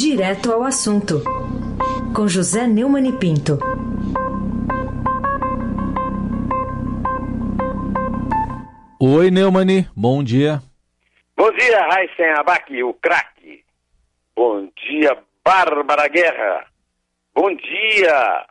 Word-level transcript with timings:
Direto 0.00 0.50
ao 0.50 0.62
assunto, 0.62 1.22
com 2.16 2.26
José 2.26 2.66
Neumann 2.66 3.06
e 3.06 3.12
Pinto. 3.12 3.58
Oi, 8.98 9.30
Neumani, 9.30 9.86
bom 9.94 10.24
dia. 10.24 10.62
Bom 11.36 11.52
dia, 11.52 11.86
Raíssen 11.86 12.30
Abac, 12.38 12.82
o 12.82 12.94
craque. 12.94 13.62
Bom 14.34 14.70
dia, 14.88 15.18
Bárbara 15.44 16.08
Guerra. 16.08 16.64
Bom 17.34 17.54
dia, 17.54 18.46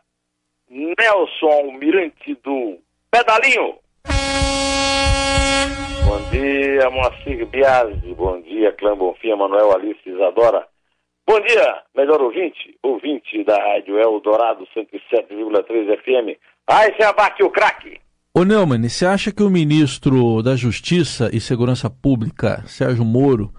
Nelson 0.70 1.48
Almirante 1.48 2.38
do 2.44 2.78
Pedalinho. 3.10 3.74
Bom 6.04 6.30
dia, 6.30 6.88
Moacir 6.90 7.44
Biasi. 7.46 8.14
Bom 8.14 8.40
dia, 8.42 8.70
Clã 8.70 8.96
Bonfim, 8.96 9.34
Manuel 9.34 9.72
Alice 9.72 10.08
Isadora. 10.08 10.64
Bom 11.30 11.40
dia, 11.42 11.76
melhor 11.96 12.20
ouvinte, 12.20 12.76
ouvinte 12.82 13.44
da 13.44 13.54
Rádio 13.54 13.96
Eldorado 13.96 14.66
107,3 14.76 15.96
FM. 16.02 16.36
Aí 16.66 16.92
se 16.96 17.04
abate 17.04 17.40
o 17.44 17.48
craque. 17.48 18.00
Ô 18.34 18.42
Neumann, 18.42 18.88
você 18.88 19.06
acha 19.06 19.30
que 19.30 19.40
o 19.40 19.48
ministro 19.48 20.42
da 20.42 20.56
Justiça 20.56 21.30
e 21.32 21.40
Segurança 21.40 21.88
Pública, 21.88 22.64
Sérgio 22.66 23.04
Moro, 23.04 23.52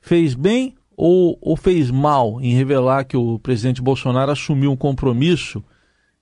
fez 0.00 0.34
bem 0.34 0.74
ou, 0.96 1.38
ou 1.42 1.58
fez 1.58 1.90
mal 1.90 2.40
em 2.40 2.54
revelar 2.54 3.04
que 3.04 3.18
o 3.18 3.38
presidente 3.38 3.82
Bolsonaro 3.82 4.30
assumiu 4.30 4.70
um 4.70 4.76
compromisso 4.76 5.62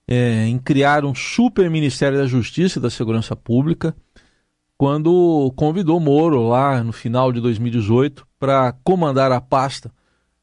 é, 0.04 0.46
em 0.46 0.58
criar 0.58 1.04
um 1.04 1.14
super 1.14 1.70
Ministério 1.70 2.18
da 2.18 2.26
Justiça 2.26 2.80
e 2.80 2.82
da 2.82 2.90
Segurança 2.90 3.36
Pública? 3.36 3.94
quando 4.78 5.52
convidou 5.56 5.98
Moro 5.98 6.40
lá 6.46 6.84
no 6.84 6.92
final 6.92 7.32
de 7.32 7.40
2018 7.40 8.24
para 8.38 8.72
comandar 8.84 9.32
a 9.32 9.40
pasta. 9.40 9.90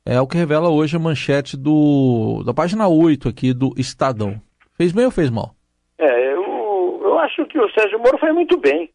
É 0.08 0.22
o 0.22 0.28
que 0.28 0.38
revela 0.38 0.70
hoje 0.70 0.96
a 0.96 1.00
manchete 1.00 1.58
do, 1.58 2.44
da 2.46 2.54
página 2.54 2.88
8 2.88 3.28
aqui 3.28 3.52
do 3.52 3.74
Estadão. 3.76 4.40
Fez 4.78 4.92
bem 4.92 5.06
ou 5.06 5.12
fez 5.12 5.32
mal? 5.32 5.56
É, 5.98 6.32
eu, 6.32 7.02
eu 7.04 7.18
acho 7.18 7.44
que 7.48 7.58
o 7.58 7.68
Sérgio 7.72 7.98
Moro 7.98 8.20
foi 8.20 8.32
muito 8.32 8.56
bem. 8.56 8.92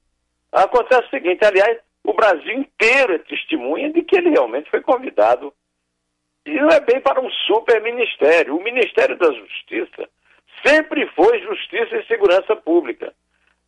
Acontece 0.53 1.09
o 1.09 1.11
seguinte, 1.11 1.45
aliás, 1.45 1.79
o 2.05 2.13
Brasil 2.13 2.53
inteiro 2.53 3.15
é 3.15 3.19
testemunha 3.19 3.93
de 3.93 4.03
que 4.03 4.17
ele 4.17 4.31
realmente 4.31 4.71
foi 4.71 4.83
convidado. 4.83 5.53
E 6.47 6.55
não 6.61 6.69
é 6.69 6.79
bem 6.79 7.01
para 7.01 7.21
um 7.21 7.31
super 7.45 7.83
ministério. 7.83 8.57
O 8.57 8.63
Ministério 8.63 9.19
da 9.19 9.33
Justiça 9.33 10.09
sempre 10.65 11.09
foi 11.17 11.41
Justiça 11.41 11.97
e 11.97 12.07
Segurança 12.07 12.55
Pública. 12.55 13.13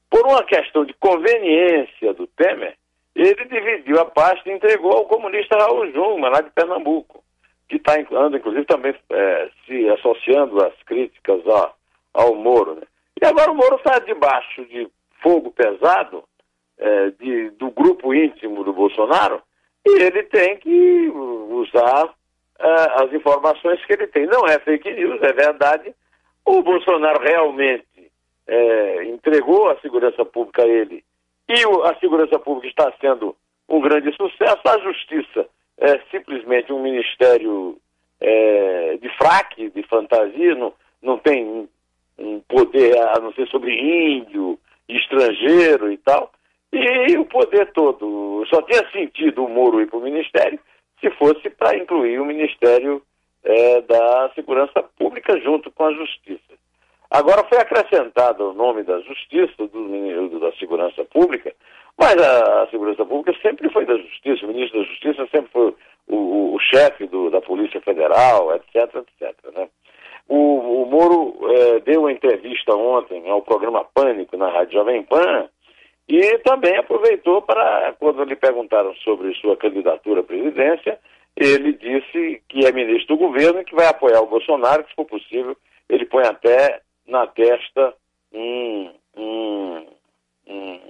Por 0.09 0.25
uma 0.29 0.45
questão 0.45 0.84
de 0.84 0.95
conveniência 0.95 2.15
do 2.15 2.29
Temer, 2.29 2.77
ele 3.17 3.45
dividiu 3.47 4.01
a 4.01 4.05
pasta 4.05 4.49
e 4.49 4.53
entregou 4.53 4.93
ao 4.93 5.06
comunista 5.06 5.56
Raul 5.56 5.91
Juma, 5.91 6.29
lá 6.29 6.41
de 6.41 6.51
Pernambuco, 6.51 7.22
que 7.73 7.77
está 7.89 7.98
andando, 7.98 8.37
inclusive, 8.37 8.67
também 8.67 8.95
é, 9.11 9.51
se 9.67 9.89
associando 9.91 10.62
às 10.62 10.75
críticas 10.84 11.41
ao 12.12 12.34
Moro. 12.34 12.75
Né? 12.75 12.83
E 13.20 13.25
agora 13.25 13.51
o 13.51 13.55
Moro 13.55 13.77
está 13.77 13.98
debaixo 13.98 14.65
de 14.67 14.89
fogo 15.23 15.51
pesado 15.53 16.25
é, 16.78 17.11
de, 17.11 17.50
do 17.50 17.70
grupo 17.70 18.12
íntimo 18.12 18.62
do 18.65 18.73
Bolsonaro 18.73 19.41
e 19.87 20.03
ele 20.03 20.23
tem 20.25 20.56
que 20.59 21.09
usar 21.50 22.12
é, 22.59 23.05
as 23.05 23.12
informações 23.12 23.84
que 23.87 23.93
ele 23.93 24.06
tem. 24.09 24.27
Não 24.27 24.47
é 24.47 24.59
fake 24.59 24.91
news, 24.93 25.23
é 25.23 25.33
verdade. 25.33 25.95
O 26.45 26.62
Bolsonaro 26.62 27.23
realmente 27.23 28.11
é, 28.47 29.05
entregou 29.05 29.70
a 29.70 29.81
segurança 29.81 30.25
pública 30.25 30.62
a 30.62 30.69
ele 30.69 31.03
e 31.48 31.65
o, 31.67 31.84
a 31.84 31.95
segurança 31.97 32.39
pública 32.39 32.69
está 32.69 32.93
sendo 33.00 33.34
um 33.69 33.81
grande 33.81 34.15
sucesso, 34.15 34.61
a 34.67 34.78
justiça 34.81 35.48
é 35.83 36.00
simplesmente 36.12 36.72
um 36.72 36.80
ministério 36.80 37.77
é, 38.20 38.97
de 38.98 39.08
fraque, 39.16 39.69
de 39.70 39.83
fantasia, 39.83 40.55
não, 40.55 40.72
não 41.02 41.19
tem 41.19 41.69
um 42.16 42.41
poder 42.48 42.97
a 42.98 43.19
não 43.19 43.32
ser 43.32 43.48
sobre 43.48 43.72
índio, 43.72 44.59
estrangeiro 44.88 45.91
e 45.91 45.97
tal. 45.98 46.31
E, 46.72 47.19
o 47.19 47.25
poder 47.25 47.72
todo 47.72 48.47
só 48.48 48.62
tinha 48.62 48.88
sentido 48.92 49.44
o 49.44 49.48
Moro 49.48 49.81
ir 49.81 49.88
para 49.88 49.98
o 49.98 50.03
ministério 50.03 50.59
se 51.00 51.10
fosse 51.10 51.50
para 51.50 51.76
incluir 51.76 52.21
o 52.21 52.25
Ministério 52.25 53.03
é, 53.42 53.81
da 53.82 54.31
Segurança 54.37 54.82
Pública 54.97 55.38
junto 55.41 55.71
com 55.72 55.84
a 55.84 55.92
Justiça. 55.92 56.41
Agora 57.10 57.44
foi 57.44 57.59
acrescentado 57.59 58.50
o 58.50 58.54
nome 58.54 58.84
da 58.84 59.00
Justiça, 59.00 59.66
do, 59.66 60.38
da 60.38 60.53
Segurança 60.53 61.04
Pública, 61.04 61.53
mas 61.98 62.16
a, 62.16 62.62
a, 62.62 62.66
Segurança 62.69 63.04
Pública 63.04 63.38
sempre 63.41 63.70
foi 63.70 63.84
da 63.84 63.97
Justiça, 63.97 64.44
o 64.44 64.48
ministro 64.48 64.80
da 64.80 64.86
Justiça 64.86 65.28
sempre 65.30 65.50
foi 65.53 65.75
o, 66.08 66.16
o, 66.16 66.54
o 66.54 66.58
chefe 66.60 67.08
da 67.30 67.41
Polícia 67.41 67.80
Federal, 67.80 68.54
etc, 68.54 68.97
etc. 68.97 69.36
Né? 69.54 69.69
O, 70.28 70.82
o 70.82 70.86
Moro 70.86 71.36
é, 71.53 71.80
deu 71.80 72.00
uma 72.00 72.12
entrevista 72.12 72.75
ontem 72.75 73.28
ao 73.28 73.42
programa 73.42 73.84
Pânico 73.84 74.36
na 74.36 74.48
Rádio 74.50 74.75
Jovem 74.75 75.03
Pan 75.03 75.48
e 76.08 76.38
também 76.38 76.76
aproveitou 76.76 77.42
para, 77.42 77.94
quando 77.98 78.24
lhe 78.24 78.36
perguntaram 78.36 78.94
sobre 78.97 79.34
sua 79.34 79.56
candidatura 79.56 80.20
à 80.20 80.24
presidência, 80.24 80.98
ele 81.36 81.72
disse 81.72 82.42
que 82.48 82.66
é 82.66 82.72
ministro 82.72 83.16
do 83.16 83.26
governo 83.26 83.60
e 83.60 83.64
que 83.64 83.74
vai 83.74 83.86
apoiar 83.86 84.20
o 84.20 84.26
Bolsonaro, 84.26 84.84
que 84.84 84.91
se 84.91 84.97
for 84.97 85.06
possível, 85.06 85.56
ele 85.88 86.04
põe 86.06 86.24
até 86.24 86.80
na 87.06 87.26
testa 87.26 87.94
um, 88.32 88.91
um, 89.16 89.86
um, 90.47 90.80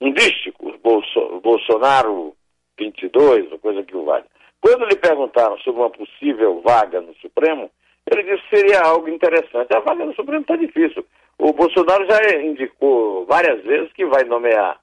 dístico, 0.00 0.76
Bolso, 0.82 1.40
Bolsonaro 1.40 2.34
22, 2.78 3.52
ou 3.52 3.58
coisa 3.58 3.82
que 3.82 3.96
o 3.96 4.04
valha. 4.04 4.26
Quando 4.60 4.86
lhe 4.86 4.96
perguntaram 4.96 5.58
sobre 5.58 5.80
uma 5.80 5.90
possível 5.90 6.60
vaga 6.60 7.00
no 7.00 7.14
Supremo, 7.16 7.70
ele 8.10 8.22
disse 8.22 8.42
que 8.48 8.56
seria 8.56 8.80
algo 8.82 9.08
interessante. 9.08 9.74
A 9.74 9.80
vaga 9.80 10.04
no 10.04 10.14
Supremo 10.14 10.42
está 10.42 10.56
difícil. 10.56 11.04
O 11.38 11.52
Bolsonaro 11.52 12.06
já 12.08 12.40
indicou 12.40 13.26
várias 13.26 13.62
vezes 13.62 13.92
que 13.92 14.06
vai 14.06 14.24
nomear, 14.24 14.78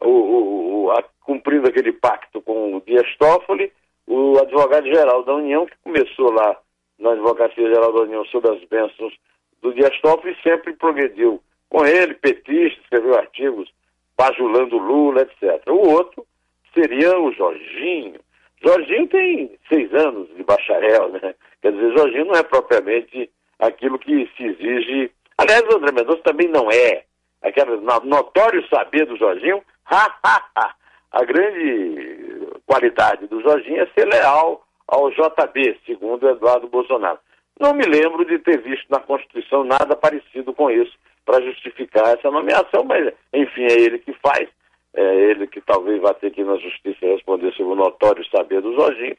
o, 0.00 0.08
o, 0.08 0.84
o 0.84 0.90
a, 0.92 1.02
cumprindo 1.24 1.68
aquele 1.68 1.92
pacto 1.92 2.40
com 2.40 2.76
o 2.76 2.80
Dias 2.80 3.08
Toffoli, 3.18 3.72
o 4.06 4.38
advogado-geral 4.38 5.24
da 5.24 5.34
União, 5.34 5.66
que 5.66 5.76
começou 5.82 6.30
lá 6.32 6.56
na 6.98 7.12
Advocacia 7.12 7.68
Geral 7.68 7.92
da 7.92 8.02
União 8.02 8.24
sob 8.26 8.48
as 8.48 8.62
bênçãos 8.64 9.14
do 9.60 9.74
Dias 9.74 9.98
Toffoli 10.00 10.36
sempre 10.42 10.72
progrediu 10.74 11.42
com 11.68 11.84
ele, 11.84 12.14
petista, 12.14 12.80
escreveu 12.80 13.14
artigos 13.16 13.68
bajulando 14.16 14.78
Lula, 14.78 15.22
etc. 15.22 15.62
O 15.68 15.90
outro 15.90 16.26
seria 16.74 17.18
o 17.18 17.32
Jorginho. 17.32 18.20
Jorginho 18.62 19.06
tem 19.08 19.58
seis 19.68 19.92
anos 19.94 20.28
de 20.34 20.42
bacharel, 20.42 21.10
né? 21.10 21.34
Quer 21.60 21.72
dizer, 21.72 21.96
Jorginho 21.96 22.26
não 22.26 22.34
é 22.34 22.42
propriamente 22.42 23.30
aquilo 23.58 23.98
que 23.98 24.30
se 24.36 24.44
exige. 24.44 25.10
Aliás, 25.38 25.62
o 25.62 25.76
André 25.76 25.92
Mendonça 25.92 26.22
também 26.22 26.48
não 26.48 26.70
é. 26.70 27.04
Aquele 27.42 27.76
notório 27.76 28.66
saber 28.68 29.06
do 29.06 29.16
Jorginho, 29.16 29.62
a 29.86 31.24
grande 31.24 32.58
qualidade 32.66 33.26
do 33.26 33.40
Jorginho 33.42 33.82
é 33.82 33.86
ser 33.94 34.06
leal 34.06 34.64
ao 34.88 35.10
JB, 35.10 35.78
segundo 35.84 36.28
Eduardo 36.28 36.68
Bolsonaro. 36.68 37.18
Não 37.58 37.72
me 37.72 37.84
lembro 37.84 38.24
de 38.24 38.38
ter 38.38 38.60
visto 38.60 38.86
na 38.90 39.00
Constituição 39.00 39.64
nada 39.64 39.96
parecido 39.96 40.52
com 40.52 40.70
isso 40.70 40.92
para 41.26 41.44
justificar 41.44 42.16
essa 42.16 42.30
nomeação, 42.30 42.84
mas 42.84 43.12
enfim, 43.34 43.64
é 43.64 43.72
ele 43.72 43.98
que 43.98 44.14
faz, 44.24 44.48
é 44.94 45.14
ele 45.30 45.46
que 45.48 45.60
talvez 45.60 46.00
vá 46.00 46.14
ter 46.14 46.30
que 46.30 46.40
ir 46.40 46.44
na 46.44 46.56
Justiça 46.56 47.04
responder 47.04 47.52
sobre 47.52 47.72
o 47.72 47.76
notório 47.76 48.24
saber 48.30 48.62
do 48.62 48.72
Jorginho. 48.74 49.16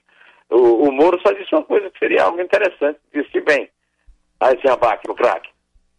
O, 0.50 0.88
o 0.88 0.92
Moro 0.92 1.20
só 1.22 1.34
disse 1.34 1.54
uma 1.54 1.64
coisa 1.64 1.90
que 1.92 2.00
seria 2.00 2.24
algo 2.24 2.42
interessante, 2.42 2.98
disse 3.14 3.42
bem. 3.42 3.70
Aí 4.40 4.58
se 4.62 4.70
abaque 4.70 5.12
o 5.12 5.14
craque. 5.14 5.50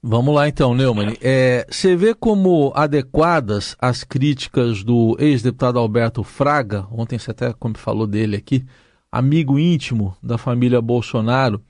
Vamos 0.02 0.34
lá 0.34 0.48
então, 0.48 0.74
Neumann. 0.74 1.14
É, 1.20 1.66
você 1.68 1.94
vê 1.94 2.14
como 2.14 2.72
adequadas 2.74 3.76
as 3.80 4.04
críticas 4.04 4.82
do 4.82 5.16
ex-deputado 5.18 5.78
Alberto 5.78 6.22
Fraga, 6.22 6.86
ontem 6.90 7.18
você 7.18 7.32
até 7.32 7.52
como 7.52 7.76
falou 7.76 8.06
dele 8.06 8.36
aqui, 8.36 8.64
amigo 9.10 9.58
íntimo 9.58 10.16
da 10.22 10.38
família 10.38 10.80
Bolsonaro, 10.80 11.60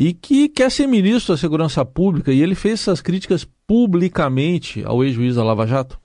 e 0.00 0.14
que 0.14 0.48
quer 0.48 0.70
ser 0.70 0.86
ministro 0.86 1.34
da 1.34 1.38
Segurança 1.38 1.84
Pública, 1.84 2.32
e 2.32 2.42
ele 2.42 2.54
fez 2.54 2.80
essas 2.80 3.02
críticas 3.02 3.44
publicamente 3.44 4.82
ao 4.86 5.04
ex-juiz 5.04 5.36
da 5.36 5.44
Lava 5.44 5.66
Jato? 5.66 6.00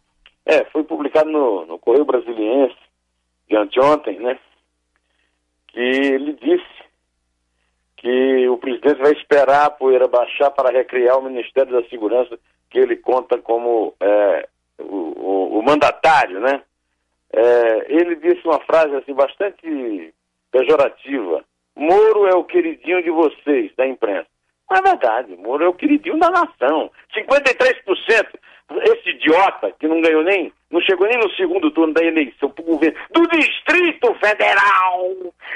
É, 0.46 0.66
foi 0.66 0.84
publicado 0.84 1.32
no, 1.32 1.66
no 1.66 1.80
Correio 1.80 2.04
Brasiliense 2.04 2.76
de 3.50 3.56
anteontem, 3.56 4.20
né? 4.20 4.38
Que 5.70 5.80
ele 5.80 6.34
disse 6.34 6.76
que 7.96 8.50
o 8.50 8.58
presidente 8.58 9.02
vai 9.02 9.14
esperar 9.14 9.66
a 9.66 9.70
poeira 9.70 10.10
baixar 10.10 10.52
para 10.52 10.72
recriar 10.78 11.18
o 11.18 11.24
Ministério 11.24 11.72
da 11.72 11.88
Segurança, 11.88 12.38
que 12.70 12.78
ele 12.78 12.98
conta 12.98 13.38
como 13.38 13.96
é, 14.02 14.50
o, 14.78 14.84
o, 14.84 15.60
o, 15.60 15.64
mandatário, 15.64 16.42
né? 16.42 16.62
É, 17.32 17.86
ele 17.88 18.18
disse 18.18 18.46
uma 18.46 18.60
frase 18.60 18.94
assim 18.98 19.14
bastante 19.14 20.14
pejorativa 20.52 21.46
Moro 21.76 22.28
é 22.28 22.36
o 22.36 22.44
queridinho 22.44 23.04
de 23.04 23.10
vocês, 23.10 23.72
da 23.76 23.86
imprensa. 23.86 24.28
Não 24.70 24.78
é 24.78 24.82
verdade, 24.82 25.36
Moro 25.38 25.64
é 25.64 25.68
o 25.68 25.74
queridinho 25.74 26.18
da 26.18 26.30
nação. 26.30 26.90
53%. 27.14 28.28
Esse 28.82 29.10
idiota 29.10 29.72
que 29.80 29.88
não 29.88 30.02
ganhou 30.02 30.24
nem, 30.24 30.52
não 30.72 30.82
chegou 30.82 31.08
nem 31.08 31.20
no 31.20 31.30
segundo 31.36 31.70
turno 31.70 31.94
da 31.94 32.04
eleição 32.04 32.50
pro 32.50 32.64
governo 32.64 32.98
do 33.12 33.28
Distrito 33.28 34.16
Federal. 34.16 35.12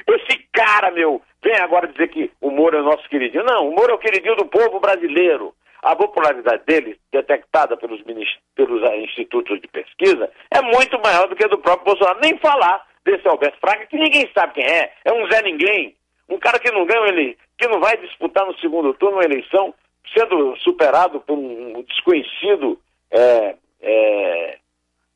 Esse 0.07 0.37
cara, 0.53 0.91
meu, 0.91 1.19
vem 1.43 1.55
agora 1.59 1.87
dizer 1.87 2.09
que 2.09 2.31
o 2.39 2.51
Moro 2.51 2.77
é 2.77 2.81
o 2.81 2.85
nosso 2.85 3.09
queridinho. 3.09 3.43
Não, 3.45 3.69
o 3.69 3.75
Moro 3.75 3.91
é 3.91 3.95
o 3.95 3.99
queridinho 3.99 4.35
do 4.35 4.45
povo 4.45 4.79
brasileiro. 4.79 5.55
A 5.81 5.95
popularidade 5.95 6.63
dele, 6.65 6.99
detectada 7.11 7.77
pelos, 7.77 8.01
pelos 8.53 8.83
uh, 8.83 8.95
institutos 8.95 9.59
de 9.61 9.67
pesquisa, 9.69 10.29
é 10.51 10.61
muito 10.61 10.99
maior 11.01 11.27
do 11.27 11.35
que 11.35 11.45
a 11.45 11.47
do 11.47 11.57
próprio 11.57 11.85
Bolsonaro. 11.85 12.19
Nem 12.21 12.37
falar 12.37 12.85
desse 13.05 13.27
Alberto 13.27 13.57
Fraga, 13.59 13.85
que 13.85 13.97
ninguém 13.97 14.29
sabe 14.33 14.53
quem 14.53 14.65
é. 14.65 14.91
É 15.05 15.13
um 15.13 15.25
Zé 15.31 15.41
Ninguém. 15.41 15.95
Um 16.29 16.37
cara 16.37 16.59
que 16.59 16.71
não 16.71 16.85
ganha 16.85 17.07
ele, 17.07 17.37
que 17.57 17.67
não 17.67 17.79
vai 17.79 17.97
disputar 17.97 18.45
no 18.45 18.57
segundo 18.59 18.93
turno 18.93 19.17
uma 19.17 19.25
eleição, 19.25 19.73
sendo 20.15 20.55
superado 20.57 21.19
por 21.21 21.37
um 21.37 21.81
desconhecido 21.83 22.79
é, 23.11 23.55
é, 23.81 24.57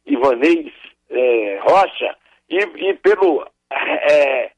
Ivanês 0.06 0.74
é, 1.10 1.60
Rocha 1.62 2.15
e, 2.50 2.57
e 2.57 2.94
pelo 2.95 3.48
é, 3.71 4.51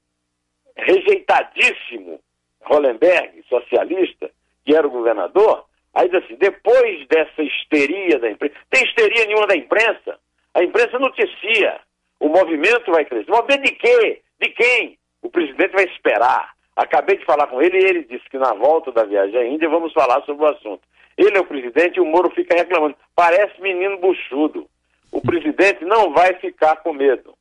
rejeitadíssimo 0.78 2.20
Hollenberg, 2.62 3.44
socialista, 3.48 4.30
que 4.66 4.76
era 4.76 4.88
o 4.88 4.92
governador, 4.92 5.66
aí 5.94 6.10
diz 6.10 6.24
assim, 6.24 6.36
depois 6.36 7.08
dessa 7.08 7.44
histeria 7.44 8.20
da 8.20 8.30
imprensa, 8.30 8.56
tem 8.70 8.84
histeria 8.84 9.26
nenhuma 9.26 9.48
da 9.48 9.56
imprensa, 9.56 10.20
a 10.54 10.64
imprensa 10.64 10.98
noticia, 10.98 11.80
o 12.20 12.30
movimento 12.30 12.92
vai 12.92 13.06
crescer. 13.06 13.30
O 13.30 13.36
movimento 13.36 13.64
de 13.64 13.72
quê? 13.74 14.22
De 14.40 14.50
quem? 14.50 14.98
O 15.26 15.30
presidente 15.32 15.72
vai 15.72 15.86
esperar. 15.86 16.54
Acabei 16.76 17.18
de 17.18 17.26
falar 17.26 17.48
com 17.48 17.60
ele 17.60 17.80
e 17.80 17.84
ele 17.84 18.04
disse 18.04 18.30
que 18.30 18.38
na 18.38 18.54
volta 18.54 18.92
da 18.92 19.04
viagem 19.04 19.36
à 19.36 19.44
Índia 19.44 19.68
vamos 19.68 19.92
falar 19.92 20.22
sobre 20.22 20.46
o 20.46 20.50
assunto. 20.50 20.82
Ele 21.18 21.36
é 21.36 21.40
o 21.40 21.48
presidente 21.48 21.98
e 21.98 22.00
o 22.00 22.06
Moro 22.06 22.30
fica 22.30 22.56
reclamando. 22.56 22.96
Parece 23.16 23.60
menino 23.60 23.98
buchudo. 23.98 24.68
O 25.12 25.20
presidente 25.22 25.84
não 25.84 26.14
vai 26.14 26.36
ficar 26.36 26.76
com 26.84 26.94
medo. 26.94 27.34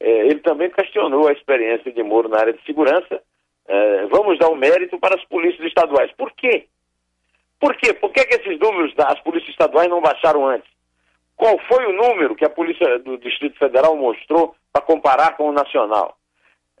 É, 0.00 0.26
ele 0.26 0.40
também 0.40 0.70
questionou 0.70 1.28
a 1.28 1.32
experiência 1.32 1.92
de 1.92 2.02
Moro 2.02 2.28
na 2.28 2.40
área 2.40 2.52
de 2.52 2.64
segurança. 2.64 3.22
É, 3.68 4.06
vamos 4.06 4.36
dar 4.36 4.48
o 4.48 4.54
um 4.54 4.56
mérito 4.56 4.98
para 4.98 5.14
as 5.14 5.24
polícias 5.26 5.64
estaduais. 5.68 6.10
Por 6.16 6.32
quê? 6.32 6.66
Por 7.60 7.76
quê? 7.76 7.94
Por 7.94 8.10
que, 8.10 8.24
que 8.24 8.34
esses 8.34 8.58
números 8.58 8.92
das 8.96 9.20
polícias 9.20 9.50
estaduais 9.50 9.88
não 9.88 10.00
baixaram 10.00 10.48
antes? 10.48 10.68
Qual 11.36 11.56
foi 11.68 11.86
o 11.86 11.92
número 11.92 12.34
que 12.34 12.44
a 12.44 12.50
Polícia 12.50 12.98
do 12.98 13.16
Distrito 13.18 13.56
Federal 13.56 13.94
mostrou 13.94 14.56
para 14.72 14.82
comparar 14.82 15.36
com 15.36 15.48
o 15.48 15.52
nacional? 15.52 16.16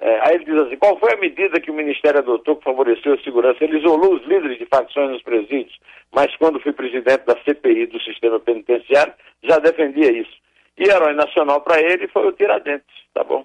É, 0.00 0.18
aí 0.22 0.36
ele 0.36 0.46
diz 0.46 0.54
assim: 0.54 0.76
qual 0.76 0.98
foi 0.98 1.12
a 1.12 1.18
medida 1.18 1.60
que 1.60 1.70
o 1.70 1.74
Ministério 1.74 2.20
adotou 2.20 2.56
que 2.56 2.64
favoreceu 2.64 3.14
a 3.14 3.18
segurança? 3.18 3.62
Ele 3.62 3.78
isolou 3.78 4.14
os 4.14 4.22
líderes 4.26 4.58
de 4.58 4.64
facções 4.64 5.10
nos 5.10 5.22
presídios, 5.22 5.78
mas 6.10 6.34
quando 6.36 6.60
fui 6.60 6.72
presidente 6.72 7.26
da 7.26 7.36
CPI 7.44 7.86
do 7.86 8.00
sistema 8.00 8.40
penitenciário, 8.40 9.12
já 9.42 9.58
defendia 9.58 10.10
isso. 10.10 10.32
E 10.78 10.88
herói 10.88 11.12
nacional 11.12 11.60
para 11.60 11.80
ele 11.80 12.08
foi 12.08 12.26
o 12.26 12.32
Tiradentes, 12.32 12.86
tá 13.12 13.22
bom? 13.22 13.44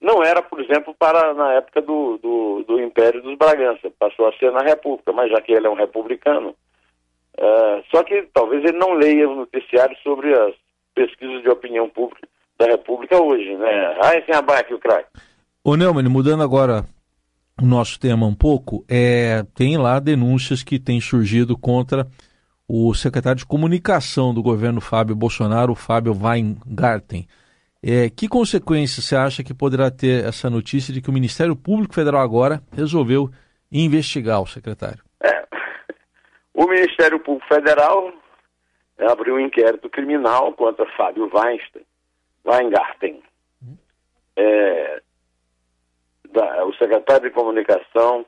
Não 0.00 0.24
era, 0.24 0.42
por 0.42 0.60
exemplo, 0.60 0.94
para 0.98 1.34
na 1.34 1.52
época 1.52 1.82
do, 1.82 2.18
do, 2.18 2.64
do 2.66 2.80
Império 2.80 3.22
dos 3.22 3.36
Bragança, 3.36 3.92
passou 3.98 4.26
a 4.26 4.32
ser 4.32 4.50
na 4.50 4.62
República, 4.62 5.12
mas 5.12 5.30
já 5.30 5.40
que 5.42 5.52
ele 5.52 5.66
é 5.66 5.70
um 5.70 5.76
republicano, 5.76 6.56
uh, 7.38 7.84
só 7.94 8.02
que 8.02 8.22
talvez 8.32 8.64
ele 8.64 8.78
não 8.78 8.94
leia 8.94 9.28
o 9.28 9.36
noticiário 9.36 9.96
sobre 9.98 10.32
as 10.34 10.54
pesquisas 10.94 11.42
de 11.42 11.50
opinião 11.50 11.88
pública 11.88 12.26
da 12.58 12.66
República 12.66 13.22
hoje, 13.22 13.54
né? 13.54 13.96
Ah, 14.00 14.20
sem 14.24 14.34
abaque 14.34 14.74
o 14.74 14.78
craque. 14.78 15.10
Ô 15.64 15.76
Neumann, 15.76 16.08
mudando 16.08 16.42
agora 16.42 16.84
o 17.56 17.64
nosso 17.64 18.00
tema 18.00 18.26
um 18.26 18.34
pouco, 18.34 18.84
é, 18.90 19.44
tem 19.54 19.78
lá 19.78 20.00
denúncias 20.00 20.64
que 20.64 20.76
têm 20.76 21.00
surgido 21.00 21.56
contra 21.56 22.04
o 22.66 22.92
secretário 22.94 23.38
de 23.38 23.46
comunicação 23.46 24.34
do 24.34 24.42
governo 24.42 24.80
Fábio 24.80 25.14
Bolsonaro, 25.14 25.70
o 25.70 25.76
Fábio 25.76 26.18
Weingarten. 26.20 27.28
É, 27.80 28.10
que 28.10 28.28
consequências 28.28 29.04
você 29.04 29.14
acha 29.14 29.44
que 29.44 29.54
poderá 29.54 29.88
ter 29.88 30.24
essa 30.24 30.50
notícia 30.50 30.92
de 30.92 31.00
que 31.00 31.10
o 31.10 31.12
Ministério 31.12 31.54
Público 31.54 31.94
Federal 31.94 32.22
agora 32.22 32.60
resolveu 32.72 33.30
investigar 33.70 34.42
o 34.42 34.46
secretário? 34.48 35.04
É, 35.22 35.46
o 36.54 36.66
Ministério 36.66 37.20
Público 37.20 37.46
Federal 37.46 38.12
abriu 38.98 39.36
um 39.36 39.40
inquérito 39.40 39.88
criminal 39.88 40.52
contra 40.54 40.84
Fábio 40.96 41.30
Weinstein, 41.32 41.84
Weingarten. 42.44 43.22
É, 44.34 45.02
da, 45.02 45.11
o 45.11 45.11
secretário 46.82 47.28
de 47.28 47.34
comunicação 47.34 48.26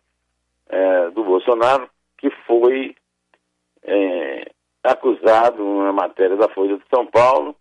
é, 0.68 1.10
do 1.10 1.24
Bolsonaro, 1.24 1.88
que 2.18 2.30
foi 2.46 2.94
é, 3.82 4.50
acusado 4.82 5.62
numa 5.62 5.92
matéria 5.92 6.36
da 6.36 6.48
Folha 6.48 6.76
de 6.76 6.84
São 6.94 7.06
Paulo 7.06 7.56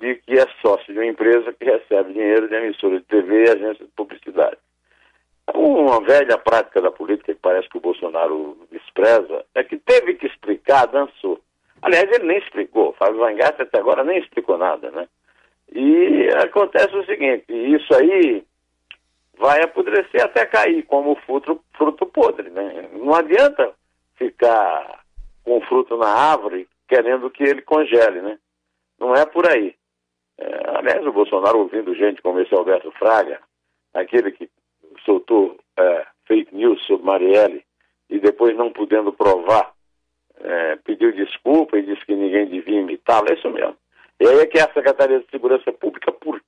de 0.00 0.16
que 0.16 0.32
é 0.32 0.46
sócio 0.60 0.92
de 0.92 0.98
uma 0.98 1.06
empresa 1.06 1.52
que 1.52 1.64
recebe 1.64 2.12
dinheiro 2.12 2.48
de 2.48 2.54
emissora 2.56 2.98
de 2.98 3.04
TV 3.04 3.44
e 3.44 3.50
agência 3.50 3.84
de 3.84 3.92
publicidade. 3.92 4.56
Uma 5.54 6.00
velha 6.00 6.38
prática 6.38 6.80
da 6.80 6.90
política 6.90 7.32
que 7.32 7.40
parece 7.40 7.68
que 7.68 7.78
o 7.78 7.80
Bolsonaro 7.80 8.56
despreza 8.70 9.44
é 9.54 9.62
que 9.62 9.76
teve 9.76 10.14
que 10.14 10.26
explicar, 10.26 10.86
dançou. 10.86 11.40
Aliás, 11.82 12.04
ele 12.10 12.26
nem 12.26 12.38
explicou. 12.38 12.94
Fábio 12.94 13.20
Vangasta 13.20 13.62
até 13.62 13.78
agora 13.78 14.02
nem 14.02 14.18
explicou 14.18 14.56
nada, 14.58 14.90
né? 14.90 15.06
E 15.72 16.28
acontece 16.44 16.94
o 16.96 17.04
seguinte, 17.06 17.44
isso 17.48 17.94
aí 17.94 18.44
vai 19.42 19.60
apodrecer 19.60 20.22
até 20.22 20.46
cair, 20.46 20.84
como 20.84 21.16
fruto, 21.26 21.60
fruto 21.76 22.06
podre. 22.06 22.48
Né? 22.48 22.88
Não 22.92 23.12
adianta 23.12 23.72
ficar 24.16 25.02
com 25.44 25.58
o 25.58 25.60
fruto 25.62 25.96
na 25.96 26.08
árvore 26.08 26.68
querendo 26.88 27.28
que 27.28 27.42
ele 27.42 27.60
congele, 27.62 28.22
né? 28.22 28.38
Não 29.00 29.14
é 29.16 29.26
por 29.26 29.48
aí. 29.50 29.74
É, 30.38 30.78
aliás, 30.78 31.04
o 31.04 31.12
Bolsonaro 31.12 31.58
ouvindo 31.58 31.94
gente 31.94 32.22
como 32.22 32.38
esse 32.38 32.54
Alberto 32.54 32.92
Fraga, 32.92 33.40
aquele 33.92 34.30
que 34.30 34.48
soltou 35.04 35.58
é, 35.76 36.06
fake 36.26 36.54
news 36.54 36.80
sobre 36.86 37.04
Marielle 37.04 37.64
e 38.08 38.20
depois 38.20 38.56
não 38.56 38.72
podendo 38.72 39.12
provar, 39.12 39.72
é, 40.40 40.76
pediu 40.84 41.12
desculpa 41.12 41.78
e 41.78 41.82
disse 41.82 42.04
que 42.06 42.14
ninguém 42.14 42.46
devia 42.46 42.80
imitá-lo, 42.80 43.26
é 43.30 43.34
isso 43.34 43.50
mesmo. 43.50 43.76
E 44.20 44.26
aí 44.26 44.38
é 44.38 44.46
que 44.46 44.58
é 44.58 44.62
a 44.62 44.72
Secretaria 44.72 45.18
de 45.18 45.30
Segurança 45.30 45.72
Pública, 45.72 46.12
por? 46.12 46.40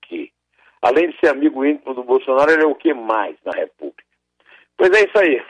Além 0.85 1.11
de 1.11 1.19
ser 1.19 1.29
amigo 1.29 1.65
íntimo 1.65 1.95
do 1.95 2.05
Bolsonaro, 2.05 2.53
ele 2.53 2.63
é 2.63 2.67
o 2.67 2.75
que 2.75 2.93
mais 2.93 3.37
na 3.45 3.53
República? 3.53 4.05
Pois 4.77 4.91
é 4.93 5.05
isso 5.05 5.19
aí. 5.19 5.41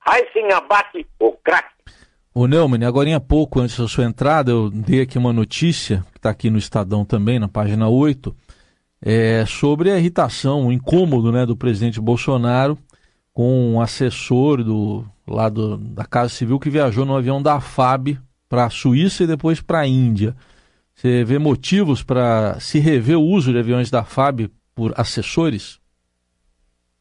Raíssen 0.00 0.52
abate 0.52 1.06
o 1.20 1.32
craque. 1.32 1.72
O 2.34 2.48
Neumann, 2.48 2.84
agora 2.84 3.14
há 3.14 3.20
pouco, 3.20 3.60
antes 3.60 3.78
da 3.78 3.86
sua 3.86 4.04
entrada, 4.04 4.50
eu 4.50 4.68
dei 4.68 5.02
aqui 5.02 5.16
uma 5.16 5.32
notícia, 5.32 6.04
que 6.10 6.18
está 6.18 6.30
aqui 6.30 6.50
no 6.50 6.58
Estadão 6.58 7.04
também, 7.04 7.38
na 7.38 7.46
página 7.46 7.88
8, 7.88 8.34
é, 9.00 9.46
sobre 9.46 9.92
a 9.92 9.98
irritação, 9.98 10.66
o 10.66 10.72
incômodo 10.72 11.30
né, 11.30 11.46
do 11.46 11.56
presidente 11.56 12.00
Bolsonaro 12.00 12.76
com 13.32 13.74
um 13.74 13.80
assessor 13.80 14.64
do, 14.64 15.04
lá 15.26 15.48
da 15.48 16.04
Casa 16.04 16.30
Civil 16.30 16.58
que 16.58 16.70
viajou 16.70 17.04
no 17.04 17.16
avião 17.16 17.40
da 17.40 17.60
FAB 17.60 18.18
para 18.48 18.64
a 18.64 18.70
Suíça 18.70 19.24
e 19.24 19.26
depois 19.26 19.60
para 19.60 19.80
a 19.80 19.86
Índia. 19.86 20.34
Você 20.94 21.24
vê 21.24 21.38
motivos 21.38 22.02
para 22.02 22.60
se 22.60 22.78
rever 22.78 23.18
o 23.18 23.22
uso 23.22 23.52
de 23.52 23.58
aviões 23.58 23.90
da 23.90 24.04
FAB 24.04 24.48
por 24.74 24.92
assessores? 24.96 25.80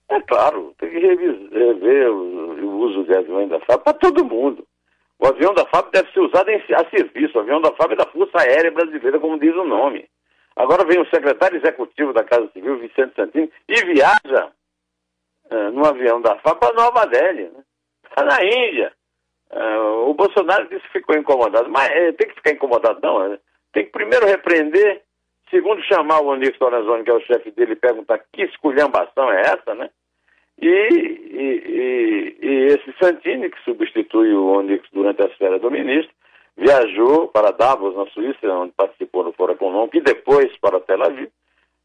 É 0.10 0.20
claro, 0.22 0.74
tem 0.80 0.90
que 0.90 1.00
rever 1.00 2.12
o, 2.12 2.80
uso 2.80 3.04
de 3.06 3.16
aviões 3.16 3.50
da 3.50 3.60
FAB 3.62 3.84
para 3.84 3.94
todo 3.94 4.26
mundo. 4.26 4.66
O 5.20 5.28
avião 5.28 5.54
da 5.54 5.66
FAB 5.68 5.92
deve 5.92 6.12
ser 6.12 6.20
usado 6.20 6.50
em, 6.50 6.56
a 6.56 6.90
serviço. 6.90 7.38
O 7.38 7.42
avião 7.42 7.62
da 7.62 7.72
FAB 7.74 7.94
é 7.94 7.96
da 7.96 8.06
Força 8.06 8.40
Aérea 8.40 8.72
Brasileira, 8.72 9.20
como 9.20 9.40
diz 9.40 9.56
o 9.56 9.64
nome. 9.64 10.06
Agora 10.56 10.86
vem 10.86 11.00
o 11.00 11.10
secretário 11.10 11.58
executivo 11.58 12.14
da 12.14 12.24
Casa 12.24 12.50
Civil, 12.52 12.80
Vicente 12.80 13.16
Santini, 13.16 13.50
e 13.68 13.86
viaja 13.86 14.52
uh, 15.52 15.72
no 15.72 15.86
avião 15.86 16.22
da 16.22 16.36
FAB 16.40 16.60
para 16.60 16.74
Nova 16.74 17.06
Delhi, 17.06 17.44
né? 17.44 17.64
Está 18.04 18.26
na 18.26 18.44
Índia. 18.44 18.92
Uh, 19.52 20.10
o 20.10 20.14
Bolsonaro 20.14 20.68
disse 20.68 20.86
que 20.88 21.00
ficou 21.00 21.16
incomodado, 21.16 21.70
mas 21.70 21.88
uh, 21.88 22.14
tem 22.14 22.28
que 22.28 22.36
ficar 22.36 22.52
incomodado 22.52 23.00
não, 23.02 23.30
né? 23.30 23.40
Tem 23.74 23.86
que 23.86 23.92
primeiro 23.92 24.26
repreender, 24.28 25.02
segundo 25.50 25.84
chamar 25.84 26.22
o 26.22 26.28
Onix 26.28 26.58
Lorenzoni, 26.60 27.04
que 27.04 27.10
é 27.10 27.14
o 27.14 27.22
chefe 27.22 27.52
dele, 27.52 27.74
e 27.74 27.76
perguntar 27.76 28.20
que 28.32 28.44
esculhambação 28.44 29.32
é 29.32 29.42
essa, 29.42 29.76
né? 29.76 29.90
E, 30.62 30.68
e, 30.68 31.64
e, 31.68 32.38
e, 32.42 32.66
esse 32.68 32.94
Santini, 33.02 33.50
que 33.50 33.60
substitui 33.64 34.34
o 34.34 34.46
Onix 34.54 34.88
durante 34.94 35.24
a 35.24 35.26
esfera 35.26 35.58
do 35.58 35.72
ministro, 35.72 36.14
viajou 36.56 37.28
para 37.28 37.52
Davos, 37.52 37.96
na 37.96 38.06
Suíça, 38.12 38.48
onde 38.48 38.72
participou 38.74 39.24
no 39.24 39.34
Fórum 39.34 39.54
Econômico, 39.54 39.98
e 39.98 40.02
depois 40.02 40.56
para 40.58 40.80
Tel 40.80 41.04
Aviv. 41.04 41.30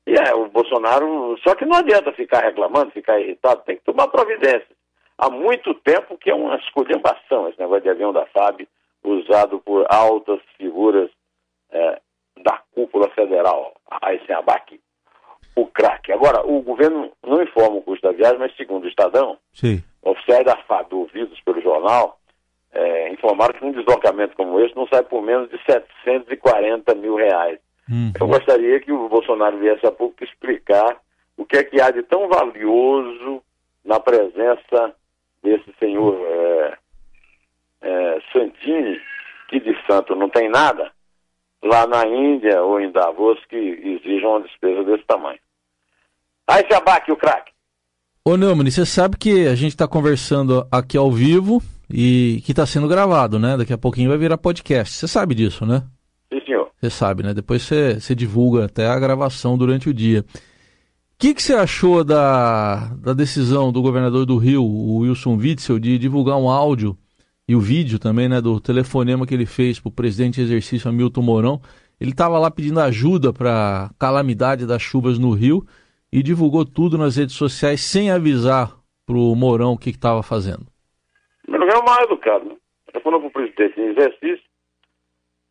E 0.06 0.14
é, 0.14 0.34
o 0.34 0.48
Bolsonaro, 0.48 1.38
só 1.42 1.54
que 1.54 1.64
não 1.64 1.78
adianta 1.78 2.12
ficar 2.12 2.42
reclamando, 2.42 2.90
ficar 2.90 3.18
irritado, 3.18 3.62
tem 3.64 3.76
que 3.76 3.84
tomar 3.84 4.08
providências. 4.08 4.76
Há 5.16 5.30
muito 5.30 5.74
tempo 5.74 6.16
que 6.18 6.30
é 6.30 6.34
uma 6.34 6.56
esculhambação 6.56 7.48
esse 7.48 7.58
negócio 7.58 7.82
de 7.82 7.90
avião 7.90 8.12
da 8.12 8.26
FAB, 8.26 8.68
usado 9.02 9.58
por 9.60 9.86
altas 9.88 10.40
figuras 10.56 11.10
é, 11.70 12.00
da 12.42 12.62
cúpula 12.72 13.08
federal, 13.10 13.74
a 13.90 14.12
Eisenbach, 14.12 14.80
o 15.56 15.66
craque. 15.66 16.12
Agora, 16.12 16.46
o 16.46 16.60
governo 16.62 17.10
não 17.24 17.42
informa 17.42 17.76
o 17.76 17.82
custo 17.82 18.06
da 18.06 18.12
viagem, 18.12 18.38
mas 18.38 18.56
segundo 18.56 18.84
o 18.84 18.88
Estadão, 18.88 19.38
Sim. 19.52 19.82
oficiais 20.02 20.44
da 20.44 20.56
FAB, 20.56 20.92
ouvidos 20.92 21.40
pelo 21.40 21.60
jornal, 21.60 22.18
é, 22.72 23.12
informaram 23.12 23.54
que 23.54 23.64
um 23.64 23.72
deslocamento 23.72 24.36
como 24.36 24.60
esse 24.60 24.76
não 24.76 24.86
sai 24.86 25.02
por 25.02 25.22
menos 25.22 25.50
de 25.50 25.58
740 25.64 26.94
mil 26.94 27.16
reais. 27.16 27.58
Hum. 27.90 28.12
Eu 28.20 28.28
gostaria 28.28 28.78
que 28.80 28.92
o 28.92 29.08
Bolsonaro 29.08 29.58
viesse 29.58 29.86
a 29.86 29.90
pouco 29.90 30.22
explicar 30.22 30.98
o 31.36 31.44
que 31.44 31.56
é 31.56 31.64
que 31.64 31.80
há 31.80 31.90
de 31.90 32.02
tão 32.02 32.28
valioso 32.28 33.42
na 33.84 33.98
presença 33.98 34.94
desse 35.42 35.72
senhor 35.78 36.14
é, 36.20 36.78
é, 37.82 38.18
Santini, 38.32 39.00
que 39.48 39.60
de 39.60 39.74
santo 39.86 40.14
não 40.14 40.28
tem 40.28 40.48
nada, 40.48 40.92
lá 41.62 41.86
na 41.86 42.06
Índia 42.06 42.62
ou 42.62 42.80
em 42.80 42.90
Davos 42.90 43.38
que 43.48 43.56
exijam 43.56 44.30
uma 44.30 44.42
despesa 44.42 44.84
desse 44.84 45.04
tamanho. 45.06 45.38
Aí 46.46 46.64
se 46.66 46.74
abaque 46.74 47.12
o 47.12 47.16
craque. 47.16 47.52
Ô 48.24 48.36
Neumann, 48.36 48.70
você 48.70 48.84
sabe 48.84 49.16
que 49.16 49.46
a 49.46 49.54
gente 49.54 49.70
está 49.70 49.88
conversando 49.88 50.66
aqui 50.70 50.96
ao 50.96 51.10
vivo 51.10 51.62
e 51.90 52.42
que 52.44 52.52
está 52.52 52.66
sendo 52.66 52.88
gravado, 52.88 53.38
né? 53.38 53.56
Daqui 53.56 53.72
a 53.72 53.78
pouquinho 53.78 54.10
vai 54.10 54.18
virar 54.18 54.36
podcast. 54.38 54.94
Você 54.94 55.08
sabe 55.08 55.34
disso, 55.34 55.64
né? 55.64 55.82
Sim, 56.32 56.40
senhor. 56.44 56.70
Você 56.80 56.90
sabe, 56.90 57.22
né? 57.22 57.32
Depois 57.32 57.62
você, 57.62 57.98
você 57.98 58.14
divulga 58.14 58.66
até 58.66 58.86
a 58.86 58.98
gravação 58.98 59.56
durante 59.56 59.88
o 59.88 59.94
dia. 59.94 60.20
O 60.20 61.18
que, 61.18 61.34
que 61.34 61.42
você 61.42 61.54
achou 61.54 62.04
da, 62.04 62.94
da 62.96 63.12
decisão 63.12 63.72
do 63.72 63.82
governador 63.82 64.24
do 64.24 64.36
Rio, 64.36 64.62
o 64.62 64.98
Wilson 64.98 65.36
Witzel, 65.36 65.78
de 65.78 65.98
divulgar 65.98 66.36
um 66.36 66.48
áudio 66.48 66.96
e 67.48 67.56
o 67.56 67.60
vídeo 67.60 67.98
também, 67.98 68.28
né, 68.28 68.42
do 68.42 68.60
telefonema 68.60 69.26
que 69.26 69.32
ele 69.32 69.46
fez 69.46 69.80
para 69.80 69.88
o 69.88 69.92
presidente 69.92 70.34
de 70.34 70.42
exercício 70.42 70.88
Hamilton 70.88 71.22
Mourão. 71.22 71.60
Ele 71.98 72.10
estava 72.10 72.38
lá 72.38 72.50
pedindo 72.50 72.78
ajuda 72.78 73.32
para 73.32 73.86
a 73.86 73.90
calamidade 73.98 74.66
das 74.66 74.82
chuvas 74.82 75.18
no 75.18 75.32
Rio 75.32 75.64
e 76.12 76.22
divulgou 76.22 76.66
tudo 76.66 76.98
nas 76.98 77.16
redes 77.16 77.34
sociais 77.34 77.80
sem 77.80 78.10
avisar 78.10 78.76
para 79.06 79.16
o 79.16 79.34
Mourão 79.34 79.72
o 79.72 79.78
que 79.78 79.88
estava 79.88 80.22
fazendo. 80.22 80.66
Não 81.48 81.66
é 81.66 81.78
o 81.78 81.84
mal 81.84 82.02
educado, 82.02 82.44
né? 82.44 82.56
Ele 82.92 83.02
falou 83.02 83.18
para 83.20 83.28
o 83.28 83.32
presidente 83.32 83.80
em 83.80 83.90
exercício 83.92 84.44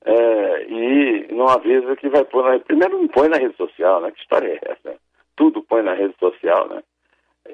é, 0.06 0.64
e 0.70 1.34
não 1.34 1.48
avisa 1.48 1.96
que 1.96 2.10
vai 2.10 2.24
pôr 2.26 2.44
na... 2.44 2.60
Primeiro 2.60 3.00
não 3.00 3.08
põe 3.08 3.28
na 3.28 3.38
rede 3.38 3.58
social, 3.58 4.02
né? 4.02 4.12
Que 4.12 4.22
história 4.22 4.48
é 4.48 4.72
essa? 4.72 4.96
Tudo 5.36 5.64
põe 5.64 5.82
na 5.82 5.96
rede 5.96 6.14
social, 6.20 6.70
né? 6.70 6.84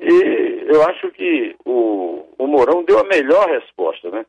E 0.02 0.66
eu 0.68 0.84
acho 0.84 1.10
que 1.12 1.56
o, 1.66 2.26
o 2.38 2.48
Mourão 2.48 2.84
deu 2.84 3.00
a 3.00 3.04
melhor 3.06 3.48
resposta, 3.48 4.10
né? 4.10 4.26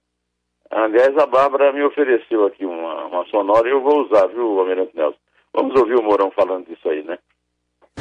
Aliás, 0.70 1.16
a 1.18 1.26
Bárbara 1.26 1.72
me 1.72 1.82
ofereceu 1.84 2.46
aqui 2.46 2.64
uma, 2.64 3.06
uma 3.06 3.24
sonora 3.26 3.68
e 3.68 3.72
eu 3.72 3.80
vou 3.80 4.04
usar, 4.04 4.26
viu, 4.28 4.58
Almirante 4.58 4.96
Nelson? 4.96 5.18
Vamos 5.54 5.80
ouvir 5.80 5.96
o 5.96 6.02
Mourão 6.02 6.30
falando 6.32 6.66
disso 6.66 6.88
aí, 6.88 7.02
né? 7.04 7.18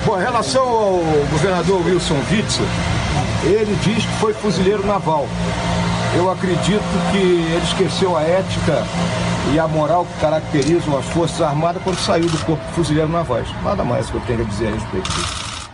Bom, 0.05 0.19
em 0.19 0.23
relação 0.23 0.67
ao 0.67 0.97
governador 1.31 1.85
Wilson 1.85 2.17
Witzel, 2.31 2.65
ele 3.45 3.75
diz 3.83 4.05
que 4.05 4.19
foi 4.19 4.33
fuzileiro 4.33 4.85
naval. 4.85 5.25
Eu 6.17 6.29
acredito 6.29 6.83
que 7.11 7.17
ele 7.17 7.63
esqueceu 7.63 8.15
a 8.15 8.21
ética 8.21 8.83
e 9.53 9.59
a 9.59 9.67
moral 9.67 10.05
que 10.05 10.19
caracterizam 10.21 10.97
as 10.97 11.05
Forças 11.13 11.41
Armadas 11.41 11.81
quando 11.83 11.97
saiu 11.97 12.25
do 12.25 12.45
corpo 12.45 12.63
de 12.65 12.73
fuzileiro 12.73 13.09
navais. 13.09 13.47
Nada 13.63 13.83
mais 13.83 14.09
que 14.09 14.17
eu 14.17 14.21
tenho 14.21 14.41
a 14.41 14.45
dizer 14.45 14.67
a 14.67 14.71
respeito 14.71 15.09
disso. 15.09 15.71